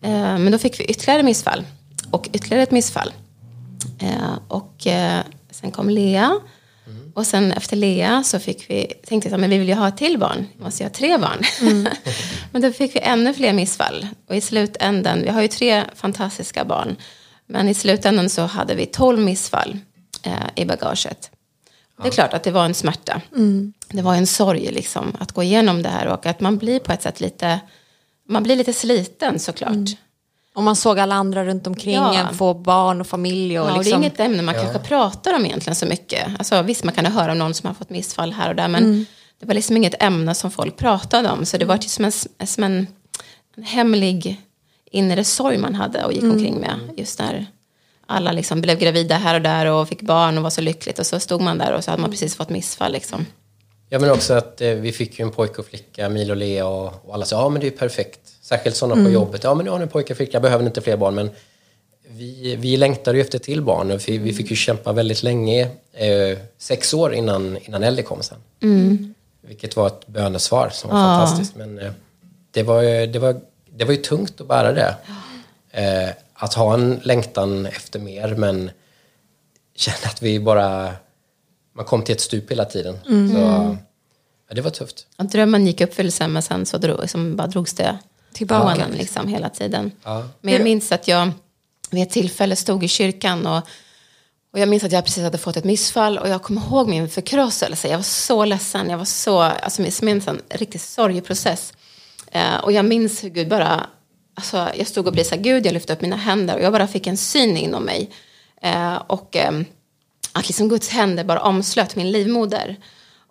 Men 0.00 0.52
då 0.52 0.58
fick 0.58 0.80
vi 0.80 0.84
ytterligare 0.84 1.22
missfall. 1.22 1.64
Och 2.10 2.28
ytterligare 2.32 2.62
ett 2.62 2.70
missfall. 2.70 3.12
Eh, 3.98 4.38
och 4.48 4.86
eh, 4.86 5.22
sen 5.50 5.70
kom 5.70 5.90
Lea. 5.90 6.40
Och 7.14 7.26
sen 7.26 7.52
efter 7.52 7.76
Lea 7.76 8.22
så 8.24 8.38
fick 8.38 8.70
vi, 8.70 8.92
tänkte 9.06 9.30
jag 9.30 9.40
men 9.40 9.50
vi 9.50 9.58
vill 9.58 9.68
ju 9.68 9.74
ha 9.74 9.88
ett 9.88 9.96
till 9.96 10.18
barn. 10.18 10.46
Vi 10.56 10.64
måste 10.64 10.82
ju 10.82 10.88
ha 10.88 10.94
tre 10.94 11.18
barn. 11.18 11.42
men 12.52 12.62
då 12.62 12.72
fick 12.72 12.96
vi 12.96 13.00
ännu 13.00 13.34
fler 13.34 13.52
missfall. 13.52 14.06
Och 14.28 14.36
i 14.36 14.40
slutändan, 14.40 15.22
vi 15.22 15.28
har 15.28 15.42
ju 15.42 15.48
tre 15.48 15.84
fantastiska 15.94 16.64
barn. 16.64 16.96
Men 17.46 17.68
i 17.68 17.74
slutändan 17.74 18.30
så 18.30 18.42
hade 18.42 18.74
vi 18.74 18.86
tolv 18.86 19.18
missfall 19.18 19.78
eh, 20.22 20.32
i 20.56 20.64
bagaget. 20.64 21.30
Det 22.02 22.08
är 22.08 22.12
klart 22.12 22.34
att 22.34 22.42
det 22.42 22.50
var 22.50 22.64
en 22.64 22.74
smärta. 22.74 23.20
Det 23.88 24.02
var 24.02 24.14
en 24.14 24.26
sorg 24.26 24.70
liksom 24.72 25.16
att 25.18 25.32
gå 25.32 25.42
igenom 25.42 25.82
det 25.82 25.88
här 25.88 26.06
och 26.06 26.26
att 26.26 26.40
man 26.40 26.58
blir 26.58 26.78
på 26.78 26.92
ett 26.92 27.02
sätt 27.02 27.20
lite, 27.20 27.60
man 28.28 28.42
blir 28.42 28.56
lite 28.56 28.72
sliten 28.72 29.38
såklart. 29.38 29.70
Och 30.54 30.62
man 30.62 30.76
såg 30.76 30.98
alla 30.98 31.14
andra 31.14 31.44
runt 31.44 31.66
omkring 31.66 31.94
Ja. 31.94 32.14
en 32.14 32.34
få 32.34 32.54
barn 32.54 33.00
och 33.00 33.06
familj. 33.06 33.58
Och 33.60 33.66
Ja, 33.66 33.72
och 33.72 33.78
det 33.78 33.80
är 33.80 33.84
liksom, 33.84 34.02
inget 34.02 34.20
ämne 34.20 34.42
man 34.42 34.54
kanske 34.54 34.78
pratar 34.78 35.34
om 35.36 35.44
egentligen 35.46 35.74
så 35.74 35.86
mycket. 35.86 36.28
Alltså, 36.38 36.62
visst, 36.62 36.84
man 36.84 36.94
kan 36.94 37.06
höra 37.06 37.32
om 37.32 37.38
någon 37.38 37.54
som 37.54 37.66
har 37.66 37.74
fått 37.74 37.90
missfall 37.90 38.32
här 38.32 38.48
och 38.48 38.56
där, 38.56 38.68
men 38.68 38.84
Mm. 38.84 39.04
det 39.40 39.46
var 39.46 39.54
liksom 39.54 39.76
inget 39.76 40.02
ämne 40.02 40.34
som 40.34 40.50
folk 40.50 40.76
pratade 40.76 41.30
om. 41.30 41.44
Så 41.46 41.56
det 41.56 41.64
var 41.64 41.76
ju 41.82 41.88
som 41.88 42.04
en, 42.04 42.46
som 42.46 42.64
en, 42.64 42.86
en 43.56 43.62
hemlig 43.62 44.40
inre 44.90 45.24
sorg 45.24 45.58
man 45.58 45.74
hade 45.74 46.04
och 46.04 46.12
gick 46.12 46.22
Mm. 46.22 46.36
omkring 46.36 46.60
med. 46.60 46.78
Just 46.96 47.18
när 47.18 47.46
alla 48.06 48.32
liksom 48.32 48.60
blev 48.60 48.78
gravida 48.78 49.14
här 49.16 49.34
och 49.34 49.42
där 49.42 49.66
och 49.66 49.88
fick 49.88 50.02
barn 50.02 50.36
och 50.36 50.42
var 50.42 50.50
så 50.50 50.60
lyckligt. 50.60 50.98
Och 50.98 51.06
så 51.06 51.20
stod 51.20 51.40
man 51.40 51.58
där 51.58 51.72
och 51.72 51.84
så 51.84 51.90
hade 51.90 52.00
man 52.02 52.10
precis 52.10 52.36
fått 52.36 52.48
missfall. 52.50 52.92
Liksom. 52.92 53.26
Ja, 53.88 53.98
men 53.98 54.10
också 54.10 54.34
att 54.34 54.60
eh, 54.60 54.70
vi 54.70 54.92
fick 54.92 55.18
ju 55.18 55.22
en 55.22 55.30
pojke 55.30 55.54
och 55.60 55.66
flicka, 55.66 56.08
Milo 56.08 56.30
och 56.32 56.36
Lea, 56.36 56.66
och, 56.66 56.86
och 57.08 57.14
alla 57.14 57.24
sa 57.24 57.36
ja 57.42 57.48
men 57.48 57.60
det 57.60 57.66
är 57.66 57.70
perfekt. 57.70 58.20
Särskilt 58.50 58.76
sådana 58.76 59.04
på 59.04 59.10
jobbet. 59.10 59.44
Ja 59.44 59.54
men 59.54 59.64
nu 59.64 59.70
har 59.70 59.78
ni 59.78 59.86
pojke 59.86 60.12
och 60.12 60.16
flicka, 60.16 60.32
jag 60.32 60.42
behöver 60.42 60.64
inte 60.66 60.80
fler 60.80 60.96
barn. 60.96 61.14
Men 61.14 61.30
vi, 62.08 62.56
vi 62.56 62.76
längtade 62.76 63.18
ju 63.18 63.22
efter 63.22 63.38
till 63.38 63.62
barn. 63.62 63.98
Vi, 64.06 64.18
vi 64.18 64.32
fick 64.32 64.50
ju 64.50 64.56
kämpa 64.56 64.92
väldigt 64.92 65.22
länge, 65.22 65.68
eh, 65.92 66.38
sex 66.58 66.94
år 66.94 67.14
innan, 67.14 67.58
innan 67.62 67.82
Ellie 67.82 68.02
kom 68.02 68.22
sen. 68.22 68.38
Vilket 69.40 69.76
var 69.76 69.86
ett 69.86 70.06
bönesvar 70.06 70.70
som 70.72 70.90
var 70.90 70.96
fantastiskt. 70.96 71.56
Men 71.56 71.78
eh, 71.78 71.92
det, 72.50 72.62
var, 72.62 73.06
det, 73.06 73.18
var, 73.18 73.40
det 73.70 73.84
var 73.84 73.92
ju 73.92 74.02
tungt 74.02 74.40
att 74.40 74.48
bära 74.48 74.72
det. 74.72 74.94
Eh, 75.70 76.10
att 76.34 76.54
ha 76.54 76.74
en 76.74 77.00
längtan 77.02 77.66
efter 77.66 77.98
mer 77.98 78.34
men 78.34 78.70
känna 79.76 80.06
att 80.06 80.22
vi 80.22 80.40
bara... 80.40 80.92
Man 81.72 81.84
kom 81.84 82.02
till 82.02 82.14
ett 82.14 82.20
stup 82.20 82.50
hela 82.50 82.64
tiden. 82.64 82.98
Så, 83.04 83.38
ja, 84.48 84.54
det 84.54 84.60
var 84.60 84.70
tufft. 84.70 85.06
Och 85.18 85.24
drömmen 85.24 85.66
gick 85.66 85.80
i 85.80 85.84
uppfyllelse 85.84 86.28
men 86.28 86.42
sen 86.42 86.66
så 86.66 86.78
drog, 86.78 87.00
liksom 87.00 87.36
bara 87.36 87.46
drogs 87.46 87.72
det 87.74 87.98
Tillbaka. 88.32 88.74
på 88.74 88.80
en 88.80 88.90
liksom, 88.90 89.28
hela 89.28 89.48
tiden. 89.48 89.92
Ja. 90.04 90.28
Men 90.40 90.52
jag 90.54 90.62
minns 90.62 90.92
att 90.92 91.08
jag 91.08 91.32
vid 91.90 92.02
ett 92.02 92.10
tillfälle 92.10 92.56
stod 92.56 92.84
i 92.84 92.88
kyrkan 92.88 93.46
och, 93.46 93.62
och 94.52 94.58
jag 94.58 94.68
minns 94.68 94.84
att 94.84 94.92
jag 94.92 95.04
precis 95.04 95.24
hade 95.24 95.38
fått 95.38 95.56
ett 95.56 95.64
missfall 95.64 96.18
och 96.18 96.28
jag 96.28 96.42
kommer 96.42 96.60
ihåg 96.60 96.88
min 96.88 97.08
förkrosselse. 97.08 97.88
Jag 97.88 97.98
var 97.98 98.02
så 98.02 98.44
ledsen, 98.44 98.90
jag 98.90 98.98
var 98.98 99.04
så, 99.04 99.40
alltså 99.40 99.82
jag 99.82 100.02
minns 100.02 100.28
en 100.28 100.40
riktig 100.48 100.80
sorgeprocess. 100.80 101.72
Eh, 102.32 102.56
och 102.56 102.72
jag 102.72 102.84
minns 102.84 103.24
hur 103.24 103.28
Gud 103.28 103.48
bara, 103.48 103.86
alltså 104.34 104.68
jag 104.76 104.86
stod 104.86 105.06
och 105.06 105.14
prisade 105.14 105.42
Gud, 105.42 105.66
jag 105.66 105.72
lyfte 105.72 105.92
upp 105.92 106.00
mina 106.00 106.16
händer 106.16 106.56
och 106.56 106.62
jag 106.62 106.72
bara 106.72 106.86
fick 106.86 107.06
en 107.06 107.16
syn 107.16 107.56
inom 107.56 107.82
mig. 107.82 108.10
Eh, 108.62 108.94
och 108.94 109.36
ehm, 109.36 109.64
att 110.32 110.48
liksom 110.48 110.68
Guds 110.68 110.88
händer 110.88 111.24
bara 111.24 111.40
omslöt 111.40 111.96
min 111.96 112.10
livmoder. 112.10 112.76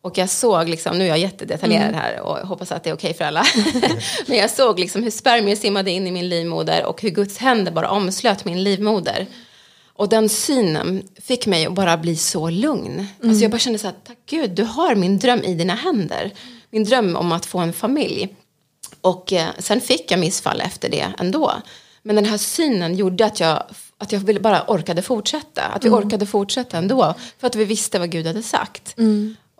Och 0.02 0.18
jag 0.18 0.30
såg, 0.30 0.70
liksom, 0.70 0.98
nu 0.98 1.04
är 1.04 1.08
jag 1.08 1.20
jättedetaljerad 1.20 1.96
här 1.96 2.20
och 2.20 2.38
hoppas 2.48 2.72
att 2.72 2.84
det 2.84 2.90
är 2.90 2.94
okej 2.94 3.14
för 3.14 3.26
alla. 3.26 3.46
Men 4.28 4.38
jag 4.38 4.50
såg 4.50 4.80
liksom 4.80 5.04
hur 5.04 5.12
spermier 5.12 5.56
simmade 5.56 5.92
in 5.92 6.08
i 6.08 6.12
min 6.12 6.30
livmoder 6.30 6.86
och 6.86 7.02
hur 7.02 7.10
Guds 7.10 7.38
händer 7.38 7.72
bara 7.72 7.90
omslöt 7.90 8.46
min 8.46 8.64
livmoder. 8.64 9.28
Och 9.94 10.10
den 10.10 10.30
synen 10.30 11.04
fick 11.22 11.48
mig 11.48 11.66
att 11.66 11.74
bara 11.74 11.98
bli 11.98 12.16
så 12.16 12.50
lugn. 12.50 13.08
Alltså 13.24 13.42
jag 13.42 13.52
bara 13.52 13.60
kände 13.60 13.80
så 13.80 13.88
här, 13.88 13.96
tack 14.08 14.18
Gud, 14.26 14.52
du 14.52 14.64
har 14.64 14.96
min 14.96 15.20
dröm 15.20 15.44
i 15.44 15.54
dina 15.54 15.76
händer. 15.76 16.32
Min 16.70 16.84
dröm 16.84 17.16
om 17.16 17.32
att 17.32 17.46
få 17.46 17.60
en 17.60 17.74
familj. 17.74 18.36
Och 19.02 19.34
eh, 19.34 19.48
sen 19.58 19.82
fick 19.82 20.12
jag 20.12 20.20
missfall 20.20 20.62
efter 20.62 20.90
det 20.90 21.08
ändå. 21.20 21.54
Men 22.04 22.16
den 22.16 22.26
här 22.26 22.38
synen 22.38 22.96
gjorde 22.96 23.26
att 23.26 23.40
jag, 23.40 23.64
att 23.98 24.12
jag 24.12 24.20
ville 24.20 24.40
bara 24.40 24.64
orkade 24.68 25.02
fortsätta. 25.02 25.62
Att 25.62 25.86
vi 25.86 25.90
orkade 25.90 26.26
fortsätta 26.26 26.78
ändå. 26.78 27.14
För 27.38 27.48
att 27.48 27.56
vi 27.56 27.66
visste 27.66 28.00
vad 28.00 28.10
Gud 28.10 28.28
hade 28.28 28.44
sagt. 28.44 28.94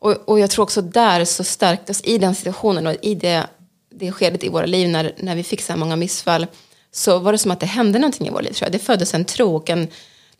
Och, 0.02 0.30
och 0.30 0.40
jag 0.40 0.50
tror 0.50 0.64
också 0.64 0.82
där 0.82 1.26
så 1.26 1.44
stärktes 1.44 2.02
i 2.04 2.18
den 2.18 2.36
situationen 2.36 2.88
och 2.88 2.96
i 3.02 3.16
det, 3.16 3.48
det 3.96 4.12
skedet 4.12 4.44
i 4.44 4.50
våra 4.50 4.66
liv 4.66 4.90
när, 4.90 5.14
när 5.18 5.36
vi 5.36 5.44
fick 5.44 5.62
så 5.62 5.74
här 5.74 5.80
många 5.80 5.96
missfall. 5.96 6.48
Så 6.92 7.20
var 7.20 7.32
det 7.32 7.38
som 7.38 7.52
att 7.52 7.60
det 7.60 7.66
hände 7.66 8.00
någonting 8.00 8.28
i 8.28 8.30
våra 8.30 8.42
liv 8.42 8.52
tror 8.52 8.66
jag. 8.66 8.72
Det 8.72 8.80
föddes 8.80 9.14
en 9.14 9.26
tro 9.26 9.56
och 9.56 9.70
en, 9.70 9.88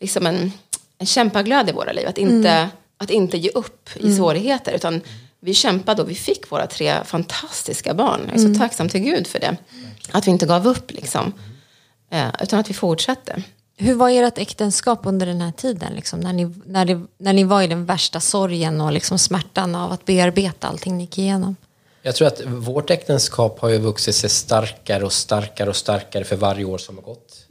liksom 0.00 0.26
en, 0.26 0.52
en 0.98 1.06
kämpaglöd 1.06 1.68
i 1.68 1.72
våra 1.72 1.92
liv. 1.92 2.08
Att 2.08 2.18
inte, 2.18 2.68
att 2.96 3.10
inte 3.10 3.38
ge 3.38 3.50
upp 3.50 3.90
i 3.96 4.16
svårigheter. 4.16 4.72
Utan 4.72 5.00
vi 5.40 5.54
kämpade 5.54 6.02
och 6.02 6.10
vi 6.10 6.14
fick 6.14 6.50
våra 6.50 6.66
tre 6.66 7.04
fantastiska 7.04 7.94
barn. 7.94 8.20
Jag 8.26 8.34
är 8.34 8.54
så 8.54 8.58
tacksam 8.58 8.88
till 8.88 9.00
Gud 9.00 9.26
för 9.26 9.40
det. 9.40 9.56
Att 10.12 10.26
vi 10.26 10.30
inte 10.30 10.46
gav 10.46 10.66
upp 10.68 10.92
liksom. 10.92 11.32
Eh, 12.10 12.28
utan 12.40 12.58
att 12.58 12.70
vi 12.70 12.74
fortsatte. 12.74 13.42
Hur 13.80 13.94
var 13.94 14.10
ert 14.10 14.38
äktenskap 14.38 15.00
under 15.02 15.26
den 15.26 15.40
här 15.40 15.52
tiden? 15.52 15.92
Liksom, 15.92 16.20
när, 16.20 16.32
ni, 16.32 16.54
när, 16.66 16.84
det, 16.84 17.00
när 17.18 17.32
ni 17.32 17.44
var 17.44 17.62
i 17.62 17.66
den 17.66 17.86
värsta 17.86 18.20
sorgen 18.20 18.80
och 18.80 18.92
liksom 18.92 19.18
smärtan 19.18 19.74
av 19.74 19.92
att 19.92 20.04
bearbeta 20.04 20.68
allting 20.68 20.96
ni 20.96 21.02
gick 21.02 21.18
igenom? 21.18 21.56
Jag 22.02 22.14
tror 22.14 22.28
att 22.28 22.44
vårt 22.44 22.90
äktenskap 22.90 23.60
har 23.60 23.68
ju 23.68 23.78
vuxit 23.78 24.14
sig 24.14 24.30
starkare 24.30 25.04
och 25.04 25.12
starkare 25.12 25.70
och 25.70 25.76
starkare 25.76 26.24
för 26.24 26.36
varje 26.36 26.64
år 26.64 26.78
som 26.78 26.96
har 26.96 27.02
gått. 27.02 27.46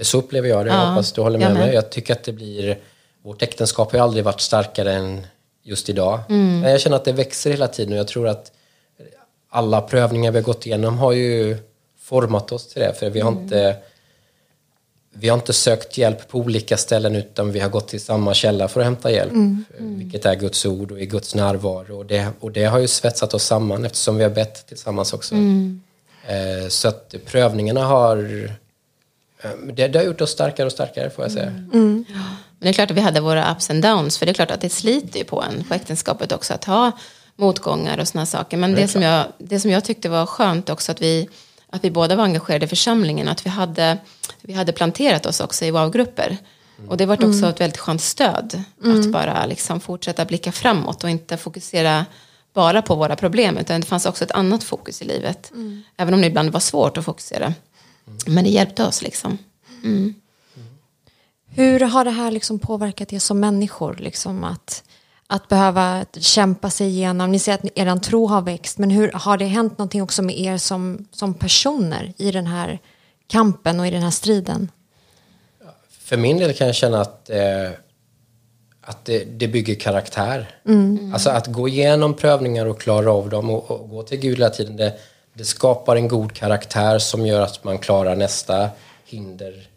Så 0.00 0.18
upplever 0.18 0.48
jag 0.48 0.66
det. 0.66 0.72
Jag 0.72 0.86
hoppas 0.86 1.12
du 1.12 1.20
håller 1.20 1.38
med 1.38 1.54
mig. 1.54 1.74
Jag 1.74 1.90
tycker 1.90 2.12
att 2.12 2.24
det 2.24 2.32
blir... 2.32 2.78
Vårt 3.22 3.42
äktenskap 3.42 3.92
har 3.92 3.98
ju 3.98 4.02
aldrig 4.02 4.24
varit 4.24 4.40
starkare 4.40 4.92
än 4.92 5.26
just 5.62 5.88
idag. 5.88 6.20
Men 6.28 6.70
jag 6.70 6.80
känner 6.80 6.96
att 6.96 7.04
det 7.04 7.12
växer 7.12 7.50
hela 7.50 7.68
tiden 7.68 7.92
och 7.92 7.98
jag 7.98 8.08
tror 8.08 8.28
att 8.28 8.52
alla 9.50 9.80
prövningar 9.80 10.32
vi 10.32 10.38
har 10.38 10.44
gått 10.44 10.66
igenom 10.66 10.98
har 10.98 11.12
ju 11.12 11.56
format 12.00 12.52
oss 12.52 12.66
till 12.66 12.82
det. 12.82 12.94
För 12.94 13.10
vi 13.10 13.20
har 13.20 13.32
inte... 13.32 13.76
Vi 15.20 15.28
har 15.28 15.36
inte 15.38 15.52
sökt 15.52 15.98
hjälp 15.98 16.28
på 16.28 16.38
olika 16.38 16.76
ställen 16.76 17.16
utan 17.16 17.52
vi 17.52 17.60
har 17.60 17.68
gått 17.68 17.88
till 17.88 18.00
samma 18.00 18.34
källa 18.34 18.68
för 18.68 18.80
att 18.80 18.86
hämta 18.86 19.10
hjälp. 19.10 19.32
Vilket 19.78 20.24
är 20.26 20.34
Guds 20.34 20.66
ord 20.66 20.90
och 20.92 21.00
i 21.00 21.06
Guds 21.06 21.34
närvaro. 21.34 21.98
Och 21.98 22.06
det, 22.06 22.28
och 22.40 22.52
det 22.52 22.64
har 22.64 22.78
ju 22.78 22.88
svetsat 22.88 23.34
oss 23.34 23.44
samman 23.44 23.84
eftersom 23.84 24.16
vi 24.16 24.22
har 24.22 24.30
bett 24.30 24.66
tillsammans 24.66 25.12
också. 25.12 25.34
Eh, 26.26 26.68
så 26.68 26.88
att 26.88 27.14
prövningarna 27.26 27.84
har... 27.84 28.16
eh, 29.42 29.50
Det, 29.72 29.88
det 29.88 29.98
har 29.98 30.06
gjort 30.06 30.20
oss 30.20 30.30
starkare 30.30 30.66
och 30.66 30.72
starkare 30.72 31.10
får 31.10 31.24
jag 31.24 31.32
säga. 31.32 31.52
Men 31.72 32.04
det 32.58 32.68
är 32.68 32.72
klart 32.72 32.90
att 32.90 32.96
vi 32.96 33.00
hade 33.00 33.20
våra 33.20 33.52
ups 33.52 33.70
and 33.70 33.82
downs. 33.82 34.18
För 34.18 34.26
det 34.26 34.32
är 34.32 34.34
klart 34.34 34.50
att 34.50 34.60
det 34.60 34.70
sliter 34.70 35.18
ju 35.18 35.24
på 35.24 35.42
en 35.42 35.64
på 35.64 35.74
äktenskapet 35.74 36.32
också. 36.32 36.54
Att 36.54 36.64
ha 36.64 36.92
motgångar 37.36 37.98
och 37.98 38.08
såna 38.08 38.26
saker. 38.26 38.56
Men 38.56 38.74
det, 38.74 38.88
som 38.88 39.02
jag, 39.02 39.24
det 39.38 39.60
som 39.60 39.70
jag 39.70 39.84
tyckte 39.84 40.08
var 40.08 40.26
skönt 40.26 40.70
också. 40.70 40.92
Att 40.92 41.02
vi, 41.02 41.28
att 41.70 41.84
vi 41.84 41.90
båda 41.90 42.16
var 42.16 42.24
engagerade 42.24 42.64
i 42.64 42.68
församlingen. 42.68 43.28
Att 43.28 43.46
vi 43.46 43.50
hade, 43.50 43.98
vi 44.42 44.52
hade 44.52 44.72
planterat 44.72 45.26
oss 45.26 45.40
också 45.40 45.64
i 45.64 45.70
wow-grupper. 45.70 46.36
Och 46.88 46.96
det 46.96 47.06
var 47.06 47.24
också 47.24 47.46
ett 47.46 47.60
väldigt 47.60 47.78
skönt 47.78 48.00
stöd. 48.02 48.62
Att 48.84 49.12
bara 49.12 49.46
liksom 49.46 49.80
fortsätta 49.80 50.24
blicka 50.24 50.52
framåt. 50.52 51.04
Och 51.04 51.10
inte 51.10 51.36
fokusera 51.36 52.06
bara 52.54 52.82
på 52.82 52.94
våra 52.94 53.16
problem. 53.16 53.58
Utan 53.58 53.80
det 53.80 53.86
fanns 53.86 54.06
också 54.06 54.24
ett 54.24 54.30
annat 54.32 54.64
fokus 54.64 55.02
i 55.02 55.04
livet. 55.04 55.52
Även 55.96 56.14
om 56.14 56.20
det 56.20 56.26
ibland 56.26 56.50
var 56.50 56.60
svårt 56.60 56.96
att 56.98 57.04
fokusera. 57.04 57.54
Men 58.26 58.44
det 58.44 58.50
hjälpte 58.50 58.84
oss 58.84 59.02
liksom. 59.02 59.38
Hur 61.50 61.80
har 61.80 62.04
det 62.04 62.10
här 62.10 62.30
liksom 62.30 62.58
påverkat 62.58 63.12
er 63.12 63.18
som 63.18 63.40
människor? 63.40 63.96
Liksom 64.00 64.44
att, 64.44 64.82
att 65.30 65.48
behöva 65.48 66.04
kämpa 66.20 66.70
sig 66.70 66.88
igenom, 66.88 67.32
ni 67.32 67.38
säger 67.38 67.58
att 67.58 67.78
er 67.78 67.96
tro 67.96 68.26
har 68.26 68.42
växt, 68.42 68.78
men 68.78 68.90
hur, 68.90 69.12
har 69.12 69.36
det 69.36 69.44
hänt 69.44 69.78
någonting 69.78 70.02
också 70.02 70.22
med 70.22 70.38
er 70.38 70.56
som, 70.56 71.08
som 71.12 71.34
personer 71.34 72.12
i 72.16 72.30
den 72.30 72.46
här 72.46 72.78
kampen 73.26 73.80
och 73.80 73.86
i 73.86 73.90
den 73.90 74.02
här 74.02 74.10
striden? 74.10 74.70
För 75.90 76.16
min 76.16 76.38
del 76.38 76.54
kan 76.54 76.66
jag 76.66 76.76
känna 76.76 77.00
att, 77.00 77.30
eh, 77.30 77.70
att 78.80 79.04
det, 79.04 79.24
det 79.24 79.48
bygger 79.48 79.74
karaktär. 79.74 80.60
Alltså 81.12 81.30
att 81.30 81.46
gå 81.46 81.68
igenom 81.68 82.14
prövningar 82.14 82.66
och 82.66 82.80
klara 82.80 83.12
av 83.12 83.28
dem 83.28 83.50
och, 83.50 83.70
och 83.70 83.90
gå 83.90 84.02
till 84.02 84.18
Gud 84.18 84.38
hela 84.38 84.50
tiden. 84.50 84.76
Det, 84.76 84.94
det 85.34 85.44
skapar 85.44 85.96
en 85.96 86.08
god 86.08 86.32
karaktär 86.32 86.98
som 86.98 87.26
gör 87.26 87.40
att 87.40 87.64
man 87.64 87.78
klarar 87.78 88.16
nästa 88.16 88.70
hinder 89.04 89.68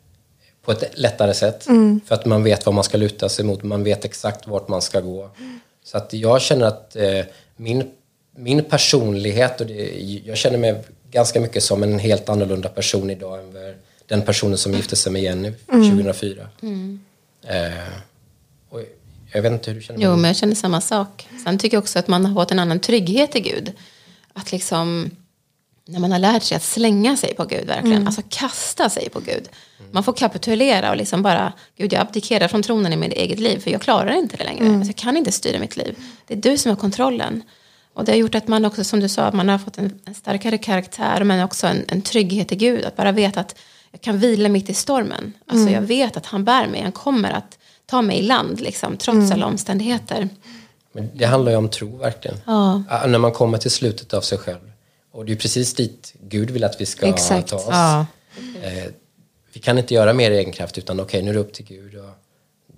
på 0.66 0.72
ett 0.72 1.00
lättare 1.00 1.34
sätt. 1.34 1.68
För 2.06 2.16
att 2.16 2.26
man 2.26 2.44
vet 2.44 2.66
vad 2.66 2.76
man 2.76 2.84
ska 2.84 2.98
luta 2.98 3.30
sig 3.30 3.46
mot. 3.46 3.64
Man 3.64 3.84
vet 3.84 4.06
exakt 4.06 4.48
vart 4.48 4.68
man 4.68 4.82
ska 4.82 5.00
gå. 5.00 5.30
Så 5.84 5.98
att 5.98 6.14
jag 6.14 6.42
känner 6.42 6.66
att 6.66 6.96
eh, 6.96 7.26
min, 7.56 7.92
min 8.36 8.64
personlighet 8.64 9.62
och 9.62 9.68
det, 9.68 10.22
jag 10.26 10.38
känner 10.38 10.58
mig 10.58 10.84
ganska 11.12 11.40
mycket 11.40 11.64
som 11.64 11.84
en 11.84 12.00
helt 12.00 12.30
annorlunda 12.30 12.70
person 12.70 13.10
idag 13.10 13.40
än 13.40 13.76
den 14.08 14.22
personen 14.22 14.58
som 14.58 14.74
gifte 14.74 14.96
sig 14.96 15.12
med 15.12 15.22
Jenny 15.22 15.52
2004. 15.68 16.48
Eh, 17.48 17.72
och 18.70 18.82
jag 19.34 19.42
vet 19.42 19.52
inte 19.52 19.72
hur 19.72 19.76
du 19.76 19.84
känner. 19.84 20.04
Jo, 20.04 20.16
men 20.16 20.24
jag 20.24 20.36
känner 20.36 20.56
samma 20.56 20.82
sak. 20.82 21.28
Sen 21.44 21.58
tycker 21.58 21.78
jag 21.78 21.82
också 21.82 22.00
att 22.00 22.08
man 22.08 22.26
har 22.26 22.34
fått 22.42 22.52
en 22.52 22.60
annan 22.60 22.80
trygghet 22.80 23.36
i 23.36 23.40
Gud. 23.40 23.72
Att 24.34 24.52
liksom, 24.52 25.12
när 25.88 26.00
man 26.00 26.12
har 26.12 26.20
lärt 26.20 26.44
sig 26.44 26.58
att 26.58 26.64
slänga 26.64 27.18
sig 27.18 27.36
på 27.36 27.46
Gud 27.46 27.68
verkligen, 27.68 28.08
alltså 28.08 28.22
kasta 28.30 28.90
sig 28.90 29.10
på 29.10 29.20
Gud. 29.20 29.50
Man 29.92 30.04
får 30.04 30.14
kapitulera 30.14 30.90
och 30.90 30.98
liksom 30.98 31.24
bara, 31.24 31.54
Gud 31.78 31.94
jag 31.94 32.02
abdikerar 32.02 32.48
från 32.48 32.64
tronen 32.64 32.94
i 32.94 32.96
mitt 32.96 33.14
eget 33.14 33.40
liv, 33.40 33.60
för 33.60 33.72
jag 33.72 33.82
klarar 33.82 34.14
inte 34.14 34.38
det 34.38 34.44
längre. 34.44 34.66
Alltså, 34.76 34.90
jag 34.90 34.96
kan 34.96 35.18
inte 35.18 35.32
styra 35.32 35.60
mitt 35.60 35.78
liv. 35.78 35.96
Det 36.28 36.34
är 36.34 36.38
du 36.38 36.58
som 36.58 36.70
har 36.70 36.76
kontrollen. 36.76 37.44
Och 37.94 38.06
det 38.06 38.12
har 38.12 38.18
gjort 38.18 38.36
att 38.36 38.48
man 38.48 38.66
också, 38.66 38.84
som 38.84 39.00
du 39.00 39.10
sa, 39.10 39.32
man 39.32 39.50
har 39.50 39.58
fått 39.58 39.78
en, 39.78 40.00
en 40.06 40.14
starkare 40.14 40.58
karaktär, 40.58 41.24
men 41.24 41.44
också 41.44 41.68
en, 41.68 41.86
en 41.88 42.02
trygghet 42.02 42.52
i 42.52 42.56
Gud. 42.56 42.86
Att 42.86 42.96
bara 42.96 43.12
veta 43.12 43.40
att 43.40 43.56
jag 43.92 44.02
kan 44.02 44.20
vila 44.20 44.50
mitt 44.50 44.70
i 44.70 44.74
stormen. 44.74 45.34
Alltså 45.46 45.70
jag 45.70 45.82
vet 45.82 46.18
att 46.18 46.26
han 46.26 46.44
bär 46.44 46.68
mig, 46.68 46.82
han 46.82 46.92
kommer 46.92 47.32
att 47.32 47.58
ta 47.86 48.02
mig 48.02 48.20
i 48.20 48.22
land, 48.22 48.62
liksom, 48.62 48.98
trots 48.98 49.32
alla 49.32 49.46
omständigheter. 49.46 50.30
Men 50.92 51.10
det 51.14 51.26
handlar 51.26 51.52
ju 51.52 51.58
om 51.58 51.70
tro 51.70 51.98
verkligen. 51.98 52.38
Ja. 52.46 52.84
När 53.08 53.18
man 53.18 53.32
kommer 53.32 53.58
till 53.58 53.72
slutet 53.72 54.14
av 54.14 54.22
sig 54.22 54.38
själv. 54.38 54.71
Och 55.12 55.26
det 55.26 55.32
är 55.32 55.36
precis 55.36 55.74
dit 55.74 56.14
Gud 56.22 56.52
vill 56.52 56.64
att 56.64 56.82
vi 56.82 56.86
ska 56.86 57.08
Exakt. 57.08 57.48
ta 57.48 57.56
oss. 57.56 57.66
Ja. 57.70 58.06
Eh, 58.64 58.92
vi 59.54 59.60
kan 59.60 59.78
inte 59.78 59.94
göra 59.94 60.14
mer 60.14 60.32
i 60.32 60.38
egen 60.38 60.54
kraft 60.54 60.78
utan 60.78 61.00
okej, 61.00 61.06
okay, 61.06 61.22
nu 61.22 61.30
är 61.30 61.34
det 61.34 61.40
upp 61.40 61.54
till 61.54 61.66
Gud. 61.66 61.96
Och 61.96 62.10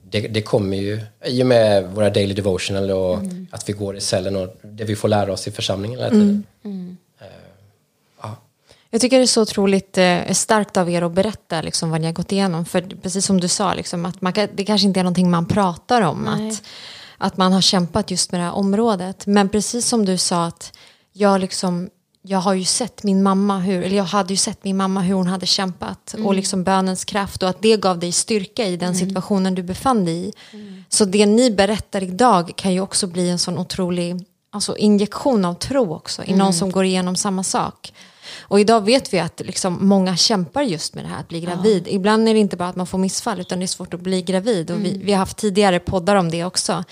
det, 0.03 0.27
det 0.27 0.41
kommer 0.41 0.77
ju 0.77 1.01
i 1.25 1.43
och 1.43 1.47
med 1.47 1.91
våra 1.91 2.09
daily 2.09 2.33
devotional 2.33 2.91
och 2.91 3.17
mm. 3.17 3.47
att 3.51 3.69
vi 3.69 3.73
går 3.73 3.97
i 3.97 4.01
cellen 4.01 4.35
och 4.35 4.55
det 4.61 4.83
vi 4.83 4.95
får 4.95 5.07
lära 5.07 5.33
oss 5.33 5.47
i 5.47 5.51
församlingen 5.51 5.99
hela 5.99 6.09
tiden. 6.09 6.43
Mm. 6.63 6.97
Uh, 7.21 7.27
ja. 8.21 8.35
Jag 8.89 9.01
tycker 9.01 9.17
det 9.17 9.23
är 9.23 9.27
så 9.27 9.41
otroligt 9.41 9.97
eh, 9.97 10.31
starkt 10.31 10.77
av 10.77 10.89
er 10.89 11.01
att 11.01 11.11
berätta 11.11 11.61
liksom, 11.61 11.89
vad 11.89 12.01
ni 12.01 12.07
har 12.07 12.13
gått 12.13 12.31
igenom. 12.31 12.65
För 12.65 12.81
precis 12.81 13.25
som 13.25 13.39
du 13.39 13.47
sa, 13.47 13.73
liksom, 13.73 14.05
att 14.05 14.21
man, 14.21 14.33
det 14.53 14.65
kanske 14.65 14.87
inte 14.87 14.99
är 14.99 15.03
någonting 15.03 15.31
man 15.31 15.45
pratar 15.45 16.01
om. 16.01 16.27
Att, 16.27 16.63
att 17.17 17.37
man 17.37 17.53
har 17.53 17.61
kämpat 17.61 18.11
just 18.11 18.31
med 18.31 18.41
det 18.41 18.45
här 18.45 18.53
området. 18.53 19.25
Men 19.25 19.49
precis 19.49 19.87
som 19.87 20.05
du 20.05 20.17
sa, 20.17 20.45
att 20.45 20.73
jag 21.13 21.41
liksom 21.41 21.89
jag 22.25 22.39
har 22.39 22.53
ju 22.53 22.63
sett 22.63 23.03
min 23.03 23.23
mamma 23.23 23.59
hur, 23.59 23.83
eller 23.83 23.97
jag 23.97 24.03
hade 24.03 24.33
ju 24.33 24.37
sett 24.37 24.63
min 24.63 24.77
mamma 24.77 25.01
hur 25.01 25.15
hon 25.15 25.27
hade 25.27 25.45
kämpat 25.45 26.13
mm. 26.13 26.25
och 26.25 26.33
liksom 26.33 26.63
bönens 26.63 27.05
kraft 27.05 27.43
och 27.43 27.49
att 27.49 27.61
det 27.61 27.77
gav 27.77 27.99
dig 27.99 28.11
styrka 28.11 28.65
i 28.65 28.77
den 28.77 28.93
mm. 28.93 28.99
situationen 28.99 29.55
du 29.55 29.63
befann 29.63 30.05
dig 30.05 30.15
i. 30.15 30.33
Mm. 30.51 30.83
Så 30.89 31.05
det 31.05 31.25
ni 31.25 31.51
berättar 31.51 32.03
idag 32.03 32.51
kan 32.55 32.73
ju 32.73 32.81
också 32.81 33.07
bli 33.07 33.29
en 33.29 33.39
sån 33.39 33.57
otrolig 33.57 34.25
alltså 34.51 34.77
injektion 34.77 35.45
av 35.45 35.53
tro 35.53 35.93
också 35.93 36.23
i 36.23 36.31
någon 36.31 36.41
mm. 36.41 36.53
som 36.53 36.71
går 36.71 36.85
igenom 36.85 37.15
samma 37.15 37.43
sak. 37.43 37.93
Och 38.39 38.59
idag 38.59 38.81
vet 38.81 39.13
vi 39.13 39.19
att 39.19 39.41
liksom 39.45 39.87
många 39.87 40.17
kämpar 40.17 40.61
just 40.61 40.95
med 40.95 41.03
det 41.03 41.07
här 41.07 41.19
att 41.19 41.27
bli 41.27 41.41
gravid. 41.41 41.83
Ja. 41.87 41.91
Ibland 41.91 42.29
är 42.29 42.33
det 42.33 42.39
inte 42.39 42.57
bara 42.57 42.69
att 42.69 42.75
man 42.75 42.87
får 42.87 42.97
missfall 42.97 43.39
utan 43.39 43.59
det 43.59 43.65
är 43.65 43.67
svårt 43.67 43.93
att 43.93 43.99
bli 43.99 44.21
gravid. 44.21 44.71
Och 44.71 44.79
vi, 44.79 44.89
mm. 44.89 45.05
vi 45.05 45.11
har 45.11 45.19
haft 45.19 45.37
tidigare 45.37 45.79
poddar 45.79 46.15
om 46.15 46.31
det 46.31 46.45
också. 46.45 46.83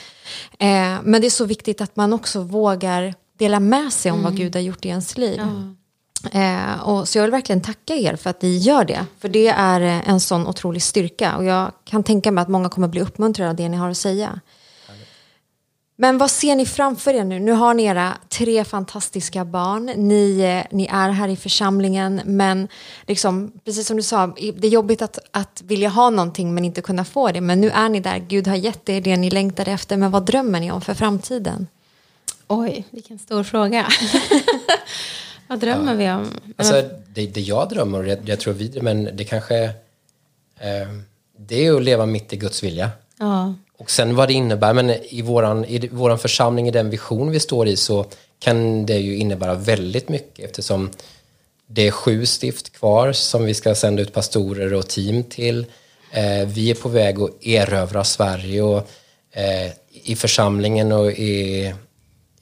Eh, 0.59 0.97
men 1.03 1.21
det 1.21 1.27
är 1.27 1.29
så 1.29 1.45
viktigt 1.45 1.81
att 1.81 1.95
man 1.95 2.13
också 2.13 2.41
vågar 2.41 3.13
dela 3.41 3.59
med 3.59 3.93
sig 3.93 4.11
om 4.11 4.19
mm. 4.19 4.31
vad 4.31 4.37
Gud 4.37 4.55
har 4.55 4.61
gjort 4.61 4.85
i 4.85 4.89
ens 4.89 5.17
liv. 5.17 5.41
Ja. 5.41 6.39
Eh, 6.39 6.81
och 6.81 7.07
så 7.07 7.17
jag 7.17 7.23
vill 7.23 7.31
verkligen 7.31 7.61
tacka 7.61 7.95
er 7.95 8.15
för 8.15 8.29
att 8.29 8.41
ni 8.41 8.57
gör 8.57 8.85
det. 8.85 9.05
För 9.19 9.29
det 9.29 9.47
är 9.47 9.81
eh, 9.81 10.09
en 10.09 10.19
sån 10.19 10.47
otrolig 10.47 10.83
styrka. 10.83 11.37
Och 11.37 11.43
jag 11.43 11.71
kan 11.85 12.03
tänka 12.03 12.31
mig 12.31 12.41
att 12.41 12.47
många 12.47 12.69
kommer 12.69 12.87
bli 12.87 13.01
uppmuntrade 13.01 13.49
av 13.49 13.55
det 13.55 13.69
ni 13.69 13.77
har 13.77 13.89
att 13.89 13.97
säga. 13.97 14.39
Men 15.95 16.17
vad 16.17 16.31
ser 16.31 16.55
ni 16.55 16.65
framför 16.65 17.13
er 17.13 17.23
nu? 17.23 17.39
Nu 17.39 17.51
har 17.51 17.73
ni 17.73 17.83
era 17.83 18.13
tre 18.29 18.63
fantastiska 18.63 19.45
barn. 19.45 19.85
Ni, 19.85 20.39
eh, 20.39 20.77
ni 20.77 20.87
är 20.91 21.09
här 21.09 21.27
i 21.27 21.35
församlingen. 21.35 22.21
Men 22.25 22.67
liksom, 23.07 23.51
precis 23.65 23.87
som 23.87 23.97
du 23.97 24.03
sa, 24.03 24.27
det 24.27 24.67
är 24.67 24.71
jobbigt 24.71 25.01
att, 25.01 25.19
att 25.31 25.61
vilja 25.65 25.89
ha 25.89 26.09
någonting 26.09 26.53
men 26.53 26.65
inte 26.65 26.81
kunna 26.81 27.05
få 27.05 27.31
det. 27.31 27.41
Men 27.41 27.61
nu 27.61 27.69
är 27.69 27.89
ni 27.89 27.99
där. 27.99 28.17
Gud 28.17 28.47
har 28.47 28.55
gett 28.55 28.89
er 28.89 29.01
det 29.01 29.17
ni 29.17 29.29
längtade 29.29 29.71
efter. 29.71 29.97
Men 29.97 30.11
vad 30.11 30.25
drömmer 30.25 30.59
ni 30.59 30.71
om 30.71 30.81
för 30.81 30.93
framtiden? 30.93 31.67
Oj, 32.53 32.85
vilken 32.89 33.19
stor 33.19 33.43
fråga. 33.43 33.87
Vad 35.47 35.59
drömmer 35.59 35.91
ja. 35.91 35.97
vi 35.97 36.09
om? 36.09 36.53
Alltså, 36.55 36.89
det, 37.07 37.27
det 37.27 37.41
jag 37.41 37.69
drömmer, 37.69 37.99
och 37.99 38.07
jag, 38.07 38.19
jag 38.25 38.39
tror 38.39 38.53
vi 38.53 38.81
men 38.81 39.09
det 39.13 39.23
kanske 39.23 39.63
eh, 40.59 40.89
det 41.37 41.65
är 41.65 41.75
att 41.75 41.83
leva 41.83 42.05
mitt 42.05 42.33
i 42.33 42.37
Guds 42.37 42.63
vilja. 42.63 42.89
Ja. 43.19 43.53
Och 43.77 43.91
sen 43.91 44.15
vad 44.15 44.29
det 44.29 44.33
innebär, 44.33 44.73
men 44.73 44.89
i 44.89 45.21
våran, 45.21 45.65
i 45.65 45.87
våran 45.87 46.19
församling, 46.19 46.67
i 46.67 46.71
den 46.71 46.89
vision 46.89 47.31
vi 47.31 47.39
står 47.39 47.67
i, 47.67 47.75
så 47.75 48.05
kan 48.39 48.85
det 48.85 48.97
ju 48.97 49.17
innebära 49.17 49.53
väldigt 49.53 50.09
mycket 50.09 50.45
eftersom 50.45 50.89
det 51.67 51.87
är 51.87 51.91
sju 51.91 52.25
stift 52.25 52.73
kvar 52.73 53.11
som 53.11 53.45
vi 53.45 53.53
ska 53.53 53.75
sända 53.75 54.01
ut 54.01 54.13
pastorer 54.13 54.73
och 54.73 54.87
team 54.87 55.23
till. 55.23 55.65
Eh, 56.11 56.47
vi 56.47 56.71
är 56.71 56.75
på 56.75 56.89
väg 56.89 57.19
att 57.19 57.45
erövra 57.45 58.03
Sverige 58.03 58.61
och 58.61 58.87
eh, 59.31 59.71
i 60.03 60.15
församlingen 60.15 60.91
och 60.91 61.11
i 61.11 61.73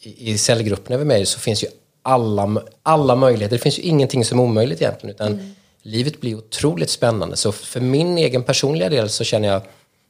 i, 0.02 0.38
cellgruppen 0.38 0.94
över 0.94 1.06
mig 1.06 1.26
så 1.26 1.40
finns 1.40 1.64
ju 1.64 1.68
alla, 2.02 2.62
alla 2.84 3.16
möjligheter. 3.16 3.56
Det 3.56 3.64
finns 3.64 3.80
ju 3.80 3.84
ingenting 3.84 4.26
som 4.26 4.40
är 4.40 4.44
omöjligt 4.44 4.82
egentligen. 4.82 5.16
Utan 5.16 5.28
mm. 5.28 5.56
Livet 5.82 6.22
blir 6.22 6.36
otroligt 6.36 6.90
spännande. 6.90 7.36
Så 7.36 7.52
för 7.52 7.80
min 7.80 8.18
egen 8.18 8.44
personliga 8.44 8.90
del 8.90 9.10
så 9.10 9.24
känner 9.24 9.48
jag 9.48 9.62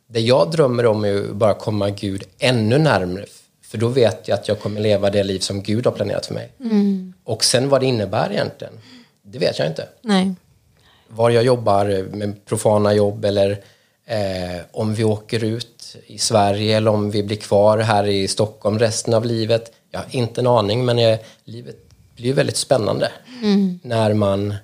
det 0.07 0.19
jag 0.19 0.51
drömmer 0.51 0.85
om 0.85 1.05
är 1.05 1.15
att 1.15 1.35
bara 1.35 1.53
komma 1.53 1.89
Gud 1.89 2.23
ännu 2.39 2.77
närmre. 2.77 3.25
För 3.61 3.77
då 3.77 3.87
vet 3.87 4.27
jag 4.27 4.39
att 4.39 4.47
jag 4.47 4.59
kommer 4.59 4.81
leva 4.81 5.09
det 5.09 5.23
liv 5.23 5.39
som 5.39 5.63
Gud 5.63 5.85
har 5.85 5.91
planerat 5.91 6.25
för 6.25 6.33
mig. 6.33 6.51
Mm. 6.59 7.13
Och 7.23 7.43
sen 7.43 7.69
vad 7.69 7.81
det 7.81 7.85
innebär 7.85 8.31
egentligen, 8.31 8.73
det 9.21 9.39
vet 9.39 9.59
jag 9.59 9.67
inte. 9.67 9.87
Nej. 10.01 10.33
Var 11.07 11.29
jag 11.29 11.43
jobbar 11.43 12.15
med 12.15 12.45
profana 12.45 12.93
jobb 12.93 13.25
eller 13.25 13.51
eh, 14.05 14.61
om 14.71 14.93
vi 14.93 15.03
åker 15.03 15.43
ut 15.43 15.97
i 16.07 16.17
Sverige 16.17 16.77
eller 16.77 16.91
om 16.91 17.11
vi 17.11 17.23
blir 17.23 17.37
kvar 17.37 17.77
här 17.77 18.07
i 18.07 18.27
Stockholm 18.27 18.79
resten 18.79 19.13
av 19.13 19.25
livet. 19.25 19.71
Jag 19.91 19.99
har 19.99 20.07
inte 20.11 20.41
en 20.41 20.47
aning, 20.47 20.85
men 20.85 20.97
jag, 20.97 21.19
livet 21.43 21.89
blir 22.15 22.33
väldigt 22.33 22.57
spännande 22.57 23.11
mm. 23.41 23.79
när, 23.83 24.13
man, 24.13 24.55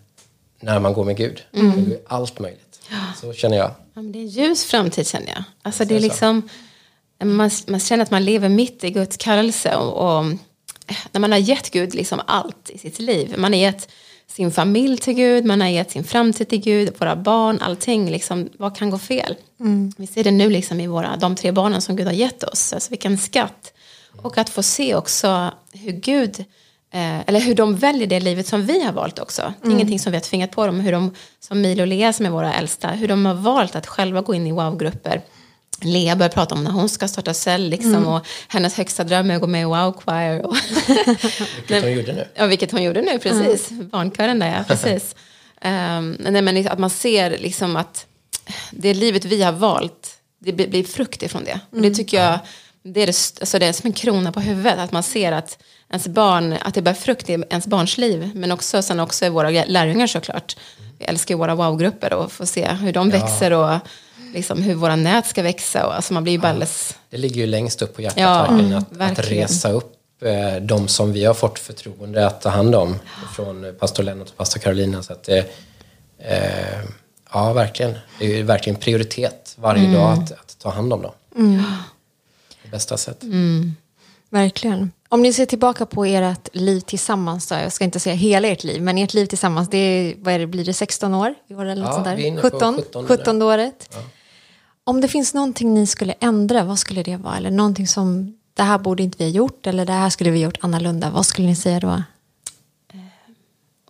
när 0.59 0.79
man 0.79 0.93
går 0.93 1.03
med 1.03 1.17
Gud. 1.17 1.41
Mm. 1.53 1.75
Det 1.75 1.81
blir 1.81 1.99
allt 2.07 2.39
möjligt. 2.39 2.79
Så 3.21 3.33
känner 3.33 3.57
jag. 3.57 3.71
Ja, 3.93 4.01
det 4.01 4.19
är 4.19 4.21
en 4.21 4.27
ljus 4.27 4.65
framtid 4.65 5.07
känner 5.07 5.27
jag. 5.27 5.43
Alltså, 5.61 5.85
det 5.85 5.95
är 5.95 5.99
liksom, 5.99 6.49
man, 7.23 7.51
man 7.67 7.79
känner 7.79 8.03
att 8.03 8.11
man 8.11 8.25
lever 8.25 8.49
mitt 8.49 8.83
i 8.83 8.89
Guds 8.89 9.17
kallelse. 9.17 9.75
Och, 9.75 10.17
och 10.17 10.25
när 11.11 11.19
man 11.19 11.31
har 11.31 11.39
gett 11.39 11.71
Gud 11.71 11.95
liksom 11.95 12.21
allt 12.25 12.69
i 12.69 12.77
sitt 12.77 12.99
liv. 12.99 13.35
Man 13.37 13.53
har 13.53 13.59
gett 13.59 13.89
sin 14.27 14.51
familj 14.51 14.97
till 14.97 15.13
Gud, 15.13 15.45
man 15.45 15.61
har 15.61 15.67
gett 15.67 15.91
sin 15.91 16.03
framtid 16.03 16.49
till 16.49 16.61
Gud, 16.61 16.93
våra 16.97 17.15
barn, 17.15 17.59
allting. 17.61 18.11
Liksom, 18.11 18.49
vad 18.57 18.77
kan 18.77 18.89
gå 18.89 18.97
fel? 18.97 19.35
Mm. 19.59 19.91
Vi 19.97 20.07
ser 20.07 20.23
det 20.23 20.31
nu 20.31 20.49
liksom 20.49 20.79
i 20.79 20.87
våra, 20.87 21.17
de 21.17 21.35
tre 21.35 21.51
barnen 21.51 21.81
som 21.81 21.95
Gud 21.95 22.07
har 22.07 22.13
gett 22.13 22.43
oss. 22.43 22.73
Alltså 22.73 22.89
vilken 22.89 23.17
skatt. 23.17 23.73
Och 24.21 24.37
att 24.37 24.49
få 24.49 24.63
se 24.63 24.95
också 24.95 25.51
hur 25.71 25.91
Gud, 25.91 26.39
eh, 26.93 27.19
eller 27.19 27.39
hur 27.39 27.55
de 27.55 27.75
väljer 27.75 28.07
det 28.07 28.19
livet 28.19 28.47
som 28.47 28.65
vi 28.65 28.83
har 28.83 28.93
valt 28.93 29.19
också. 29.19 29.41
Det 29.41 29.65
är 29.65 29.65
mm. 29.65 29.77
ingenting 29.77 29.99
som 29.99 30.11
vi 30.11 30.17
har 30.17 30.23
tvingat 30.23 30.51
på 30.51 30.65
dem. 30.65 30.79
Hur 30.79 30.91
de, 30.91 31.13
som 31.39 31.61
Milo 31.61 31.81
och 31.81 31.87
Lea 31.87 32.13
som 32.13 32.25
är 32.25 32.29
våra 32.29 32.53
äldsta, 32.53 32.87
hur 32.87 33.07
de 33.07 33.25
har 33.25 33.33
valt 33.33 33.75
att 33.75 33.87
själva 33.87 34.21
gå 34.21 34.33
in 34.33 34.47
i 34.47 34.51
wow-grupper. 34.51 35.21
Lea 35.81 36.15
börjar 36.15 36.29
prata 36.29 36.55
om 36.55 36.63
när 36.63 36.71
hon 36.71 36.89
ska 36.89 37.07
starta 37.07 37.33
cell 37.33 37.69
liksom, 37.69 37.95
mm. 37.95 38.07
och 38.07 38.25
hennes 38.47 38.77
högsta 38.77 39.03
dröm 39.03 39.31
är 39.31 39.35
att 39.35 39.41
gå 39.41 39.47
med 39.47 39.61
i 39.61 39.65
Wow 39.65 40.01
Choir. 40.05 40.45
Och 40.45 40.55
vilket 41.67 41.83
hon 41.83 41.91
gjorde 41.93 42.13
nu. 42.13 42.27
Ja, 42.35 42.45
vilket 42.45 42.71
hon 42.71 42.83
gjorde 42.83 43.01
nu, 43.01 43.19
precis. 43.19 43.71
Mm. 43.71 43.89
Barnkören 43.89 44.39
där, 44.39 44.47
ja, 44.47 44.63
precis. 44.67 45.15
um, 45.65 46.17
nej, 46.19 46.41
men 46.41 46.67
att 46.67 46.79
man 46.79 46.89
ser 46.89 47.29
liksom 47.29 47.75
att 47.75 48.05
det 48.71 48.93
livet 48.93 49.25
vi 49.25 49.43
har 49.43 49.51
valt, 49.51 50.17
det 50.39 50.51
blir 50.51 50.83
frukt 50.83 51.23
ifrån 51.23 51.43
det. 51.43 51.59
Och 51.69 51.77
det 51.81 51.87
mm. 51.87 51.93
tycker 51.93 52.23
jag 52.23 52.39
det 52.87 53.03
är, 53.03 53.07
alltså 53.07 53.59
det 53.59 53.65
är 53.65 53.73
som 53.73 53.87
en 53.87 53.93
krona 53.93 54.31
på 54.31 54.39
huvudet. 54.39 54.79
Att 54.79 54.91
man 54.91 55.03
ser 55.03 55.31
att 55.31 55.57
ens 55.89 56.07
barn, 56.07 56.57
att 56.61 56.73
det 56.73 56.81
bär 56.81 56.93
frukt 56.93 57.29
i 57.29 57.33
ens 57.33 57.67
barns 57.67 57.97
liv. 57.97 58.31
Men 58.35 58.51
också, 58.51 58.81
sen 58.81 58.99
också 58.99 59.25
i 59.25 59.29
våra 59.29 59.49
lärjungar 59.49 60.07
såklart. 60.07 60.57
Vi 60.99 61.05
älskar 61.05 61.35
ju 61.35 61.39
våra 61.39 61.55
wow-grupper 61.55 62.13
och 62.13 62.31
får 62.31 62.45
se 62.45 62.67
hur 62.67 62.93
de 62.93 63.09
ja. 63.09 63.19
växer 63.19 63.53
och 63.53 63.79
liksom 64.33 64.61
hur 64.61 64.75
våra 64.75 64.95
nät 64.95 65.25
ska 65.25 65.43
växa. 65.43 65.87
Och, 65.87 65.95
alltså 65.95 66.13
man 66.13 66.23
blir 66.23 66.33
ju 66.33 66.39
ja. 66.43 66.65
Det 67.09 67.17
ligger 67.17 67.41
ju 67.41 67.47
längst 67.47 67.81
upp 67.81 67.95
på 67.95 68.01
hjärtat 68.01 68.19
ja. 68.19 68.77
Att, 68.77 69.01
att, 69.19 69.31
resa 69.31 69.71
upp 69.71 69.93
eh, 70.21 70.61
de 70.61 70.87
som 70.87 71.13
vi 71.13 71.25
har 71.25 71.33
fått 71.33 71.59
förtroende 71.59 72.27
att 72.27 72.41
ta 72.41 72.49
hand 72.49 72.75
om. 72.75 72.95
Från 73.35 73.75
pastor 73.79 74.03
Lennart 74.03 74.29
och 74.29 74.37
pastor 74.37 74.59
Carolina. 74.59 75.03
Så 75.03 75.13
att 75.13 75.23
det, 75.23 75.39
eh, 76.19 76.79
ja, 77.33 77.53
verkligen. 77.53 77.97
Det 78.19 78.25
är 78.25 78.37
ju 78.37 78.43
verkligen 78.43 78.79
prioritet 78.79 79.55
varje 79.59 79.83
mm. 79.83 79.93
dag 79.93 80.11
att, 80.11 80.31
att, 80.31 80.57
ta 80.59 80.69
hand 80.69 80.93
om 80.93 81.01
dem. 81.01 81.11
Mm 81.35 81.63
bästa 82.75 82.97
sätt. 82.97 83.23
Mm. 83.23 83.75
Verkligen. 84.29 84.91
Om 85.09 85.21
ni 85.21 85.33
ser 85.33 85.45
tillbaka 85.45 85.85
på 85.85 86.05
ert 86.05 86.55
liv 86.55 86.79
tillsammans, 86.79 87.47
då, 87.47 87.55
jag 87.55 87.73
ska 87.73 87.83
inte 87.83 87.99
säga 87.99 88.15
hela 88.15 88.47
ert 88.47 88.63
liv, 88.63 88.81
men 88.81 88.97
ert 88.97 89.13
liv 89.13 89.25
tillsammans, 89.25 89.69
det 89.69 89.77
är, 89.77 90.15
vad 90.17 90.33
är 90.33 90.39
det, 90.39 90.47
blir 90.47 90.65
det 90.65 90.73
16 90.73 91.13
år? 91.13 91.35
Eller 91.49 91.75
ja, 91.75 91.91
sånt 91.91 92.05
där? 92.05 92.15
vi 92.15 92.23
är 92.23 92.27
inne 92.27 92.41
17, 92.41 92.75
17, 92.75 93.07
17 93.07 93.41
året. 93.41 93.89
Ja. 93.93 93.99
Om 94.83 95.01
det 95.01 95.07
finns 95.07 95.33
någonting 95.33 95.73
ni 95.73 95.87
skulle 95.87 96.13
ändra, 96.19 96.63
vad 96.63 96.79
skulle 96.79 97.03
det 97.03 97.17
vara? 97.17 97.37
Eller 97.37 97.51
någonting 97.51 97.87
som, 97.87 98.37
det 98.53 98.63
här 98.63 98.77
borde 98.77 99.03
inte 99.03 99.17
vi 99.17 99.23
ha 99.23 99.31
gjort, 99.31 99.67
eller 99.67 99.85
det 99.85 99.93
här 99.93 100.09
skulle 100.09 100.31
vi 100.31 100.39
ha 100.39 100.45
gjort 100.45 100.57
annorlunda, 100.61 101.09
vad 101.09 101.25
skulle 101.25 101.47
ni 101.47 101.55
säga 101.55 101.79
då? 101.79 101.87
Uh, 101.87 102.03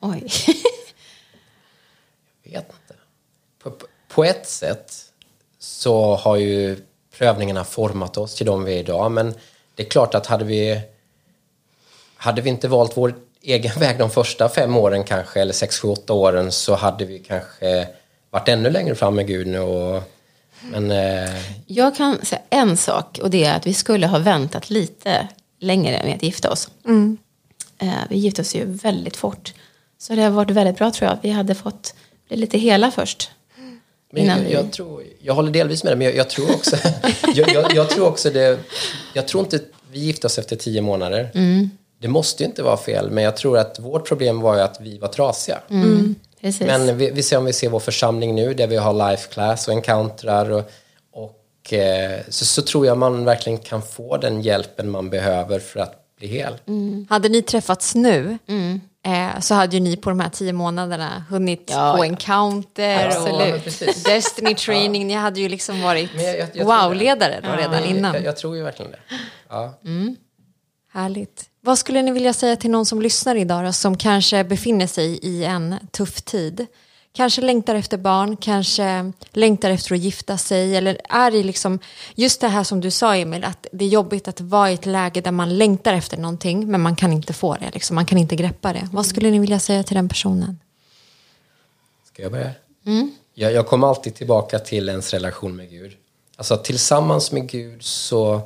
oj. 0.01 0.31
jag 2.43 2.51
vet 2.51 2.69
inte. 2.69 3.01
På, 3.63 3.71
på 4.07 4.23
ett 4.23 4.47
sätt 4.47 4.93
så 5.59 6.15
har 6.15 6.35
ju 6.35 6.77
prövningarna 7.17 7.63
format 7.63 8.17
oss 8.17 8.35
till 8.35 8.45
de 8.45 8.63
vi 8.63 8.73
är 8.73 8.79
idag. 8.79 9.11
Men 9.11 9.33
det 9.75 9.83
är 9.83 9.89
klart 9.89 10.15
att 10.15 10.25
hade 10.25 10.45
vi, 10.45 10.81
hade 12.15 12.41
vi 12.41 12.49
inte 12.49 12.67
valt 12.67 12.97
vår 12.97 13.15
egen 13.41 13.71
väg 13.79 13.97
de 13.99 14.09
första 14.09 14.49
fem 14.49 14.77
åren 14.77 15.03
kanske, 15.03 15.41
eller 15.41 15.53
sex, 15.53 15.79
sju, 15.79 15.87
åtta 15.87 16.13
åren, 16.13 16.51
så 16.51 16.75
hade 16.75 17.05
vi 17.05 17.19
kanske 17.19 17.87
varit 18.29 18.49
ännu 18.49 18.69
längre 18.69 18.95
fram 18.95 19.15
med 19.15 19.27
Gud 19.27 19.47
nu. 19.47 19.59
Och, 19.59 20.03
men, 20.61 20.91
eh... 20.91 21.29
Jag 21.67 21.95
kan 21.95 22.25
säga 22.25 22.41
en 22.49 22.77
sak 22.77 23.19
och 23.21 23.29
det 23.29 23.43
är 23.43 23.55
att 23.55 23.67
vi 23.67 23.73
skulle 23.73 24.07
ha 24.07 24.19
väntat 24.19 24.69
lite 24.69 25.27
längre 25.59 26.01
med 26.03 26.15
att 26.15 26.23
gifta 26.23 26.51
oss. 26.51 26.69
Mm. 26.85 27.17
Eh, 27.77 27.93
vi 28.09 28.17
gifte 28.17 28.41
oss 28.41 28.55
ju 28.55 28.65
väldigt 28.65 29.17
fort. 29.17 29.53
Så 29.97 30.15
det 30.15 30.21
har 30.21 30.29
varit 30.29 30.51
väldigt 30.51 30.77
bra 30.77 30.91
tror 30.91 31.09
jag. 31.09 31.17
Vi 31.21 31.29
hade 31.29 31.55
fått 31.55 31.95
bli 32.27 32.37
lite 32.37 32.57
hela 32.57 32.91
först. 32.91 33.31
Men 34.15 34.25
jag, 34.25 34.51
jag, 34.51 34.71
tror, 34.71 35.03
jag 35.21 35.33
håller 35.33 35.51
delvis 35.51 35.83
med 35.83 35.91
dig, 35.91 35.97
men 35.97 36.07
jag, 36.07 36.15
jag 36.15 36.29
tror 36.29 36.55
också... 36.55 36.75
jag, 37.35 37.49
jag, 37.53 37.73
jag, 37.73 37.89
tror 37.89 38.07
också 38.07 38.29
det... 38.29 38.59
Jag 39.13 39.27
tror 39.27 39.43
inte 39.43 39.59
vi 39.91 39.99
gifte 39.99 40.27
oss 40.27 40.39
efter 40.39 40.55
tio 40.55 40.81
månader. 40.81 41.31
Mm. 41.33 41.69
Det 42.01 42.07
måste 42.07 42.43
ju 42.43 42.49
inte 42.49 42.63
vara 42.63 42.77
fel, 42.77 43.11
men 43.11 43.23
jag 43.23 43.37
tror 43.37 43.57
att 43.57 43.79
vårt 43.79 44.07
problem 44.07 44.41
var 44.41 44.55
ju 44.55 44.61
att 44.61 44.81
vi 44.81 44.97
var 44.97 45.07
trasiga. 45.07 45.59
Mm. 45.69 46.15
Precis. 46.41 46.67
Men 46.67 46.97
vi, 46.97 47.11
vi 47.11 47.23
ser 47.23 47.37
om 47.37 47.45
vi 47.45 47.53
ser 47.53 47.69
vår 47.69 47.79
församling 47.79 48.35
nu 48.35 48.53
där 48.53 48.67
vi 48.67 48.75
har 48.75 49.09
life 49.09 49.29
class 49.33 49.67
och 49.67 49.73
encountrar 49.73 50.51
och, 50.51 50.71
och 51.11 51.73
eh, 51.73 52.19
så, 52.29 52.45
så 52.45 52.61
tror 52.61 52.85
jag 52.85 52.97
man 52.97 53.25
verkligen 53.25 53.57
kan 53.57 53.81
få 53.81 54.17
den 54.17 54.41
hjälpen 54.41 54.89
man 54.89 55.09
behöver 55.09 55.59
för 55.59 55.79
att 55.79 56.15
bli 56.17 56.27
hel. 56.27 56.53
Hade 57.09 57.29
ni 57.29 57.41
träffats 57.41 57.95
nu 57.95 58.37
eh, 59.05 59.39
så 59.39 59.55
hade 59.55 59.75
ju 59.75 59.79
ni 59.83 59.95
på 59.97 60.09
de 60.09 60.19
här 60.19 60.29
tio 60.29 60.53
månaderna 60.53 61.23
hunnit 61.29 61.69
Ja, 61.73 61.93
på 61.97 62.05
ja. 62.05 62.09
encounter 62.09 63.05
Absolut. 63.07 63.55
och 63.55 63.63
Precis. 63.63 64.03
Destiny 64.03 64.55
training. 64.55 65.07
Ni 65.07 65.13
hade 65.13 65.39
ju 65.41 65.49
liksom 65.49 65.81
varit 65.81 66.09
jag- 66.15 66.39
jag- 66.39 66.49
jag 66.53 66.65
wow-ledare 66.65 67.39
då 67.43 67.51
redan 67.57 67.83
innan. 67.83 68.13
Jag, 68.15 68.23
jag 68.23 68.37
tror 68.37 68.57
ju 68.57 68.63
verkligen 68.63 68.91
det. 68.91 68.99
Ja. 69.49 69.73
Härligt. 70.93 71.43
Vad 71.61 71.77
skulle 71.77 72.01
ni 72.01 72.11
vilja 72.11 72.33
säga 72.33 72.55
till 72.55 72.71
någon 72.71 72.85
som 72.85 73.01
lyssnar 73.01 73.35
idag 73.35 73.65
då, 73.65 73.73
som 73.73 73.97
kanske 73.97 74.43
befinner 74.43 74.87
sig 74.87 75.19
i 75.21 75.43
en 75.43 75.75
tuff 75.91 76.21
tid? 76.21 76.65
Kanske 77.15 77.41
längtar 77.41 77.75
efter 77.75 77.97
barn, 77.97 78.37
kanske 78.37 79.11
längtar 79.31 79.69
efter 79.69 79.95
att 79.95 80.01
gifta 80.01 80.37
sig 80.37 80.75
eller 80.75 80.97
är 81.09 81.35
i 81.35 81.43
liksom 81.43 81.79
just 82.15 82.41
det 82.41 82.47
här 82.47 82.63
som 82.63 82.81
du 82.81 82.91
sa 82.91 83.15
Emil, 83.15 83.43
att 83.43 83.67
det 83.71 83.85
är 83.85 83.89
jobbigt 83.89 84.27
att 84.27 84.41
vara 84.41 84.71
i 84.71 84.73
ett 84.73 84.85
läge 84.85 85.21
där 85.21 85.31
man 85.31 85.57
längtar 85.57 85.93
efter 85.93 86.17
någonting 86.17 86.71
men 86.71 86.81
man 86.81 86.95
kan 86.95 87.13
inte 87.13 87.33
få 87.33 87.55
det, 87.55 87.71
liksom. 87.73 87.95
man 87.95 88.05
kan 88.05 88.17
inte 88.17 88.35
greppa 88.35 88.73
det. 88.73 88.89
Vad 88.91 89.05
skulle 89.05 89.31
ni 89.31 89.39
vilja 89.39 89.59
säga 89.59 89.83
till 89.83 89.95
den 89.95 90.09
personen? 90.09 90.59
Ska 92.13 92.23
jag 92.23 92.31
börja? 92.31 92.51
Jag, 93.33 93.51
jag 93.51 93.67
kommer 93.67 93.87
alltid 93.87 94.15
tillbaka 94.15 94.59
till 94.59 94.89
ens 94.89 95.13
relation 95.13 95.55
med 95.55 95.69
Gud. 95.69 95.91
Alltså 96.35 96.57
tillsammans 96.57 97.31
med 97.31 97.49
Gud 97.49 97.83
så 97.83 98.41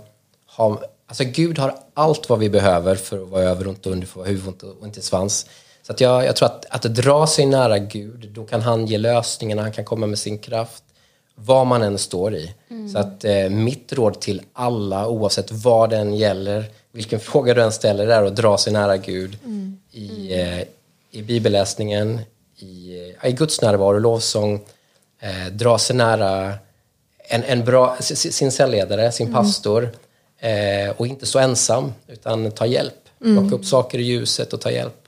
har... 0.45 0.85
Alltså 1.07 1.23
Gud 1.23 1.59
har 1.59 1.75
allt 1.93 2.29
vad 2.29 2.39
vi 2.39 2.49
behöver 2.49 2.95
för 2.95 3.23
att 3.23 3.29
vara 3.29 3.43
över 3.43 3.67
och 3.67 3.73
inte 3.73 3.89
under, 3.89 4.07
för 4.07 4.21
att 4.21 4.27
vara 4.27 4.35
huvud 4.35 4.63
och 4.63 4.85
inte 4.85 5.01
svans. 5.01 5.45
Så 5.89 5.93
att 5.93 6.01
jag, 6.01 6.25
jag 6.25 6.35
tror 6.35 6.45
att, 6.45 6.65
att 6.69 6.81
dra 6.81 7.27
sig 7.27 7.45
nära 7.45 7.79
Gud, 7.79 8.29
då 8.33 8.43
kan 8.43 8.61
han 8.61 8.85
ge 8.85 8.97
lösningarna, 8.97 9.61
han 9.61 9.71
kan 9.71 9.85
komma 9.85 10.07
med 10.07 10.19
sin 10.19 10.37
kraft. 10.37 10.83
Vad 11.35 11.67
man 11.67 11.81
än 11.81 11.97
står 11.97 12.35
i. 12.35 12.53
Så 12.93 12.99
att 12.99 13.25
eh, 13.25 13.49
mitt 13.49 13.93
råd 13.93 14.21
till 14.21 14.41
alla, 14.53 15.07
oavsett 15.07 15.51
vad 15.51 15.89
den 15.89 16.13
gäller, 16.13 16.65
vilken 16.91 17.19
fråga 17.29 17.53
du 17.53 17.63
än 17.63 17.71
ställer, 17.71 18.07
är 18.07 18.23
att 18.23 18.35
dra 18.35 18.57
sig 18.57 18.73
nära 18.73 18.97
Gud 18.97 19.37
i, 19.91 20.41
eh, 20.41 20.59
i 21.11 21.21
bibelläsningen, 21.21 22.19
i, 22.57 22.99
eh, 23.21 23.29
i 23.29 23.31
Guds 23.31 23.61
närvaro, 23.61 23.99
lovsång, 23.99 24.61
eh, 25.19 25.53
dra 25.53 25.77
sig 25.77 25.95
nära 25.95 26.53
en, 27.17 27.43
en 27.43 27.65
bra, 27.65 27.97
sin 27.99 28.51
cellledare, 28.51 29.11
sin 29.11 29.33
pastor 29.33 29.89
eh, 30.39 30.89
och 30.97 31.07
inte 31.07 31.25
så 31.25 31.39
ensam, 31.39 31.93
utan 32.07 32.51
ta 32.51 32.65
hjälp. 32.65 32.93
Plocka 33.19 33.55
upp 33.55 33.65
saker 33.65 33.99
i 33.99 34.03
ljuset 34.03 34.53
och 34.53 34.61
ta 34.61 34.71
hjälp. 34.71 34.98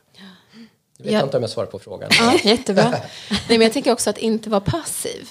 Jag 1.03 1.11
vet 1.11 1.13
Ja. 1.19 1.23
inte 1.23 1.37
om 1.37 1.43
jag 1.43 1.49
svarar 1.49 1.67
på 1.67 1.79
frågan. 1.79 2.09
Ja, 2.19 2.33
jättebra. 2.43 2.89
Nej, 3.29 3.39
men 3.47 3.61
jag 3.61 3.73
tänker 3.73 3.91
också 3.91 4.09
att 4.09 4.17
inte 4.17 4.49
vara 4.49 4.61
passiv. 4.61 5.29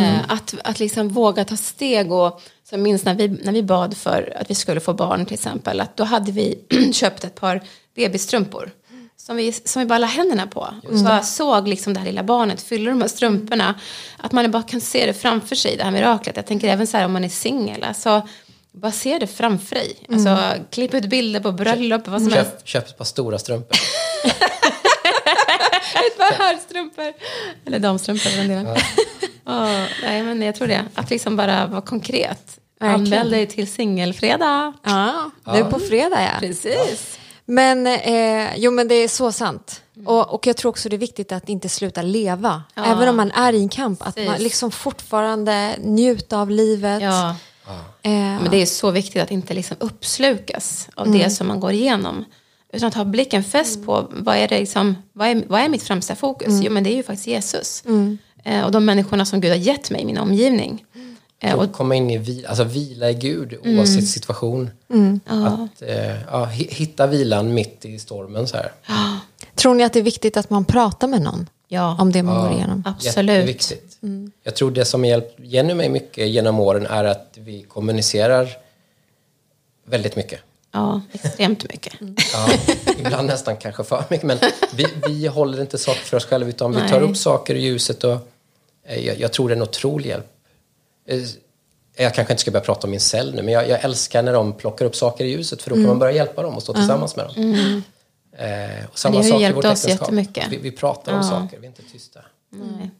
Eh, 0.00 0.20
att, 0.28 0.54
att 0.64 0.78
liksom 0.78 1.08
våga 1.08 1.44
ta 1.44 1.56
steg. 1.56 2.12
Och, 2.12 2.40
så 2.68 2.74
jag 2.74 2.80
minns 2.80 3.04
när 3.04 3.14
vi, 3.14 3.28
när 3.28 3.52
vi 3.52 3.62
bad 3.62 3.96
för 3.96 4.36
att 4.40 4.50
vi 4.50 4.54
skulle 4.54 4.80
få 4.80 4.92
barn 4.94 5.26
till 5.26 5.34
exempel. 5.34 5.80
Att 5.80 5.96
då 5.96 6.04
hade 6.04 6.32
vi 6.32 6.58
köpt 6.92 7.24
ett 7.24 7.34
par 7.34 7.62
bebisstrumpor. 7.96 8.70
Som 9.16 9.36
vi, 9.36 9.52
som 9.52 9.80
vi 9.80 9.86
bara 9.86 9.98
la 9.98 10.06
händerna 10.06 10.46
på. 10.46 10.60
Och 10.90 10.98
så 10.98 11.04
bara 11.04 11.22
såg 11.22 11.68
liksom 11.68 11.94
det 11.94 12.00
här 12.00 12.06
lilla 12.06 12.22
barnet 12.22 12.62
fylla 12.62 12.90
de 12.90 13.00
här 13.00 13.08
strumporna. 13.08 13.74
Att 14.18 14.32
man 14.32 14.50
bara 14.50 14.62
kan 14.62 14.80
se 14.80 15.06
det 15.06 15.12
framför 15.14 15.56
sig, 15.56 15.76
det 15.76 15.84
här 15.84 15.90
miraklet. 15.90 16.36
Jag 16.36 16.46
tänker 16.46 16.68
även 16.68 16.86
så 16.86 16.96
här 16.96 17.04
om 17.04 17.12
man 17.12 17.24
är 17.24 17.28
singel. 17.28 17.84
Alltså, 17.84 18.28
bara 18.72 18.92
se 18.92 19.18
det 19.18 19.26
framför 19.26 19.74
dig. 19.74 19.96
Alltså, 20.12 20.38
klipp 20.70 20.94
ut 20.94 21.04
bilder 21.04 21.40
på 21.40 21.52
bröllop, 21.52 22.08
vad 22.08 22.22
som 22.22 22.32
helst. 22.32 22.50
Köp, 22.52 22.68
köp 22.68 22.88
ett 22.88 22.98
par 22.98 23.04
stora 23.04 23.38
strumpor. 23.38 23.78
Ett 26.10 26.18
par 26.18 26.44
hörstrumpor. 26.44 27.12
Eller 27.66 27.78
damstrumpor 27.78 28.30
för 28.30 28.38
den 28.38 28.48
delen. 28.48 28.76
Ja, 29.44 29.86
nej, 30.02 30.22
men 30.22 30.42
jag 30.42 30.54
tror 30.54 30.68
det. 30.68 30.84
Att 30.94 31.10
liksom 31.10 31.36
bara 31.36 31.66
vara 31.66 31.80
konkret. 31.80 32.58
Verkligen. 32.80 33.00
Anmäl 33.00 33.30
dig 33.30 33.46
till 33.46 33.72
singelfredag. 33.72 34.72
Ja, 34.82 35.30
nu 35.46 35.64
på 35.64 35.78
fredag 35.78 36.22
ja. 36.22 36.40
Precis. 36.40 37.18
Men, 37.44 37.86
eh, 37.86 38.56
jo, 38.56 38.70
men 38.70 38.88
det 38.88 38.94
är 38.94 39.08
så 39.08 39.32
sant. 39.32 39.82
Och, 40.06 40.34
och 40.34 40.46
jag 40.46 40.56
tror 40.56 40.68
också 40.70 40.88
det 40.88 40.96
är 40.96 40.98
viktigt 40.98 41.32
att 41.32 41.48
inte 41.48 41.68
sluta 41.68 42.02
leva. 42.02 42.62
Ja. 42.74 42.84
Även 42.84 43.08
om 43.08 43.16
man 43.16 43.30
är 43.30 43.52
i 43.52 43.58
en 43.58 43.68
kamp. 43.68 44.02
Att 44.02 44.16
man 44.16 44.26
Precis. 44.26 44.42
liksom 44.42 44.70
fortfarande 44.70 45.74
njuta 45.78 46.38
av 46.38 46.50
livet. 46.50 47.02
Ja. 47.02 47.36
Eh, 48.02 48.10
Men 48.12 48.50
det 48.50 48.56
är 48.62 48.66
så 48.66 48.90
viktigt 48.90 49.22
att 49.22 49.30
inte 49.30 49.54
liksom 49.54 49.76
uppslukas 49.80 50.88
av 50.94 51.12
det 51.12 51.30
som 51.30 51.46
man 51.46 51.60
går 51.60 51.72
igenom. 51.72 52.24
Utan 52.74 52.88
att 52.88 52.94
ha 52.94 53.04
blicken 53.04 53.44
fäst 53.44 53.84
på 53.86 54.06
vad 54.10 54.36
är, 54.36 54.48
det 54.48 54.58
liksom, 54.60 54.96
vad 55.12 55.28
är, 55.28 55.42
vad 55.48 55.60
är 55.60 55.68
mitt 55.68 55.82
främsta 55.82 56.14
fokus? 56.16 56.60
Jo, 56.62 56.72
men 56.72 56.84
det 56.84 56.92
är 56.92 56.96
ju 56.96 57.02
faktiskt 57.02 57.26
Jesus. 57.26 57.84
Eh, 58.44 58.64
och 58.64 58.72
de 58.72 58.84
människorna 58.84 59.24
som 59.24 59.40
Gud 59.40 59.50
har 59.50 59.58
gett 59.58 59.90
mig 59.90 60.00
i 60.02 60.04
min 60.04 60.18
omgivning. 60.18 60.84
Eh, 61.40 61.54
och, 61.54 61.72
komma 61.72 61.94
in 61.94 62.10
i 62.10 62.18
vila, 62.18 62.48
alltså 62.48 62.64
vila 62.64 63.10
i 63.10 63.14
Gud 63.14 63.56
oavsett 63.64 64.08
situation. 64.08 64.70
Att 65.26 65.82
eh, 65.82 66.20
ja, 66.30 66.46
hi- 66.46 66.70
hitta 66.74 67.06
vilan 67.06 67.54
mitt 67.54 67.84
i 67.84 67.98
stormen 67.98 68.46
så 68.46 68.56
här. 68.56 68.72
Tror 69.54 69.74
ni 69.74 69.84
att 69.84 69.92
det 69.92 69.98
är 69.98 70.02
viktigt 70.02 70.36
att 70.36 70.50
man 70.50 70.64
pratar 70.64 71.08
med 71.08 71.22
någon 71.22 71.48
ja, 71.68 71.96
om 72.00 72.12
det 72.12 72.22
man 72.22 72.42
går 72.42 72.52
igenom? 72.52 72.82
absolut. 72.86 73.36
Jätteviktigt. 73.36 73.98
Jag 74.42 74.56
tror 74.56 74.70
det 74.70 74.84
som 74.84 75.00
har 75.02 75.08
hjälpt 75.08 75.40
Jenny 75.40 75.74
mig 75.74 75.88
mycket 75.88 76.28
genom 76.28 76.60
åren 76.60 76.86
är 76.86 77.04
att 77.04 77.38
vi 77.40 77.62
kommunicerar 77.62 78.48
väldigt 79.86 80.16
mycket. 80.16 80.40
Ja, 80.74 81.00
extremt 81.12 81.68
mycket. 81.72 81.94
Ja, 82.32 82.48
ibland 82.98 83.26
nästan 83.26 83.56
kanske 83.56 83.84
för 83.84 84.04
mycket. 84.10 84.26
Men 84.26 84.38
vi, 84.74 84.86
vi 85.08 85.26
håller 85.26 85.60
inte 85.60 85.78
saker 85.78 86.00
för 86.00 86.16
oss 86.16 86.24
själva 86.24 86.48
utan 86.48 86.70
vi 86.72 86.78
Nej. 86.80 86.88
tar 86.90 87.00
upp 87.00 87.16
saker 87.16 87.54
i 87.54 87.60
ljuset. 87.60 88.04
Och, 88.04 88.16
eh, 88.86 89.06
jag, 89.06 89.20
jag 89.20 89.32
tror 89.32 89.48
det 89.48 89.52
är 89.52 89.56
en 89.56 89.62
otrolig 89.62 90.08
hjälp. 90.08 90.26
Eh, 91.08 91.20
Jag 91.96 92.14
kanske 92.14 92.32
inte 92.32 92.40
ska 92.40 92.50
börja 92.50 92.64
prata 92.64 92.86
om 92.86 92.90
min 92.90 93.00
cell 93.00 93.34
nu, 93.34 93.42
men 93.42 93.54
jag, 93.54 93.68
jag 93.68 93.84
älskar 93.84 94.22
när 94.22 94.32
de 94.32 94.52
plockar 94.52 94.86
upp 94.86 94.96
saker 94.96 95.24
i 95.24 95.28
ljuset 95.30 95.62
för 95.62 95.70
då 95.70 95.76
kan 95.76 95.86
man 95.86 95.98
börja 95.98 96.12
hjälpa 96.12 96.42
dem 96.42 96.54
och 96.54 96.62
stå 96.62 96.72
tillsammans 96.74 97.16
med 97.16 97.26
dem. 97.26 97.82
Eh, 98.38 98.86
och 98.92 98.98
samma 98.98 99.12
Det 99.12 99.18
har 99.18 99.24
ju 99.24 99.30
sak 99.30 99.38
i 99.40 99.42
hjälpt 99.42 99.56
vårt 99.56 99.64
oss 99.64 99.70
äktenskap. 99.84 100.00
jättemycket. 100.08 100.46
Vi, 100.50 100.56
vi 100.56 100.70
pratar 100.70 101.12
om 101.16 101.22
saker, 101.22 101.58
vi 101.58 101.66
är 101.66 101.68
inte 101.70 101.82
tysta. 101.92 102.20
Nej. 102.50 102.90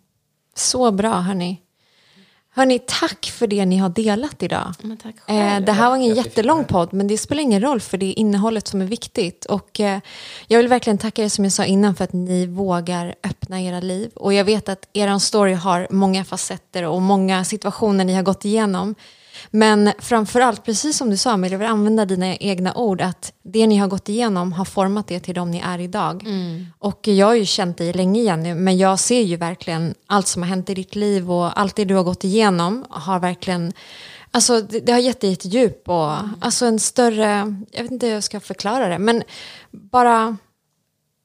Så 0.57 0.91
bra, 0.91 1.13
hörni. 1.15 1.61
Hörni, 2.57 2.79
tack 2.79 3.27
för 3.27 3.47
det 3.47 3.67
ni 3.67 3.77
har 3.77 3.89
delat 3.89 4.43
idag. 4.43 4.75
Men 4.81 4.97
tack 4.97 5.15
Eh, 5.27 5.61
det 5.61 5.73
här 5.73 5.89
var 5.91 5.97
ingen 5.97 6.15
jättelång 6.15 6.65
podd, 6.65 6.93
men 6.93 7.07
det 7.07 7.19
spelar 7.19 7.43
ingen 7.43 7.61
roll 7.61 7.81
för 7.81 7.99
det 7.99 8.07
är 8.07 8.19
innehållet 8.19 8.69
som 8.69 8.83
är 8.83 8.87
viktigt. 8.87 9.45
Och 9.45 9.81
eh, 9.81 10.01
jag 10.47 10.59
vill 10.59 10.69
verkligen 10.69 10.99
tacka 10.99 11.25
er 11.25 11.29
som 11.29 11.45
jag 11.45 11.53
sa 11.53 11.65
innan 11.65 11.95
för 11.95 12.05
att 12.05 12.13
ni 12.13 12.47
vågar 12.47 13.15
öppna 13.23 13.63
era 13.63 13.81
liv. 13.81 14.11
Och 14.15 14.35
jag 14.35 14.45
vet 14.45 14.69
att 14.69 14.89
er 14.93 15.19
story 15.19 15.53
har 15.53 15.87
många 15.91 16.25
facetter 16.25 16.83
och 16.83 17.03
många 17.03 17.45
situationer 17.45 18.05
ni 18.05 18.15
har 18.15 18.23
gått 18.23 18.45
igenom. 18.45 18.95
Men 19.51 19.93
framförallt, 19.99 20.65
precis 20.65 20.97
som 20.97 21.11
du 21.11 21.17
sa, 21.17 21.33
Amelia, 21.33 21.55
jag 21.55 21.59
vill 21.59 21.69
använda 21.69 22.05
dina 22.05 22.37
egna 22.37 22.75
ord, 22.75 23.01
att 23.01 23.33
det 23.43 23.67
ni 23.67 23.77
har 23.77 23.89
gått 23.89 24.09
igenom 24.09 24.53
har 24.53 24.65
format 24.65 25.11
er 25.11 25.19
till 25.19 25.35
de 25.35 25.51
ni 25.51 25.59
är 25.59 25.79
idag. 25.79 26.25
Och 26.79 27.09
jag 27.09 27.27
har 27.27 27.35
ju 27.35 27.45
känt 27.45 27.79
dig 27.79 27.93
länge 27.93 28.21
igen 28.21 28.43
nu, 28.43 28.55
men 28.55 28.79
jag 28.79 28.99
ser 28.99 29.21
ju 29.21 29.37
verkligen 29.37 29.95
allt 30.07 30.27
som 30.27 30.43
har 30.43 30.49
hänt 30.49 30.71
i 30.71 30.75
ditt 30.75 30.95
liv 30.95 31.31
och 31.31 31.61
allt 31.61 31.77
det 31.77 31.85
du 31.85 31.95
har 31.95 32.05
gått 32.05 32.25
igenom 32.25 32.85
har 32.91 33.21
verkligen 33.21 33.73
Alltså 34.31 34.61
det, 34.61 34.81
det 34.81 34.93
har 34.93 34.99
gett 34.99 35.21
dig 35.21 35.33
ett 35.33 35.45
djup 35.45 35.89
och 35.89 36.13
alltså 36.41 36.67
en 36.67 36.81
större, 36.81 37.55
jag 37.71 37.83
vet 37.83 37.93
inte 37.93 38.07
hur 38.07 38.15
jag 38.15 38.25
ska 38.25 38.41
förklara 38.41 38.89
det, 38.89 38.99
men 38.99 39.23
bara 39.71 40.37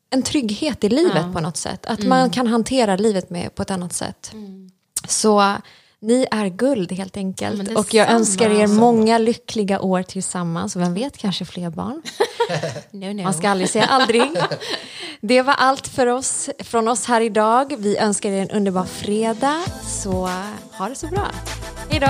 en 0.10 0.24
trygghet 0.24 0.84
i 0.84 0.90
livet 0.90 1.34
på 1.34 1.40
något 1.40 1.58
sätt. 1.58 1.86
Att 1.86 2.04
man 2.04 2.30
kan 2.30 2.48
hantera 2.48 2.96
livet 2.96 3.30
med, 3.30 3.56
på 3.56 3.62
ett 3.62 3.72
annat 3.72 3.94
sätt. 3.94 4.32
Så 5.08 5.56
ni 6.02 6.28
är 6.32 6.48
guld 6.48 6.92
helt 6.92 7.18
enkelt. 7.18 7.78
Och 7.78 7.94
jag 7.94 8.10
önskar 8.10 8.50
er 8.50 8.68
många 8.68 9.18
lyckliga 9.18 9.82
år 9.82 10.04
tillsammans. 10.04 10.76
Vem 10.76 10.94
vet, 10.94 11.18
kanske 11.18 11.46
fler 11.46 11.70
barn. 11.70 12.02
no, 12.92 13.14
no. 13.14 13.24
Man 13.24 13.34
ska 13.34 13.50
aldrig 13.50 13.70
säga 13.70 13.86
aldrig. 13.86 14.22
Det 15.22 15.42
var 15.42 15.54
allt 15.54 15.88
för 15.88 16.08
oss, 16.08 16.50
från 16.60 16.88
oss 16.88 17.06
här 17.06 17.22
idag. 17.22 17.76
Vi 17.78 17.98
önskar 17.98 18.30
er 18.30 18.42
en 18.42 18.50
underbar 18.50 18.86
fredag. 18.86 19.62
Så 19.84 20.30
ha 20.72 20.90
det 20.90 20.96
så 20.96 21.08
bra. 21.08 21.28
Hej 21.90 22.00
då. 22.00 22.10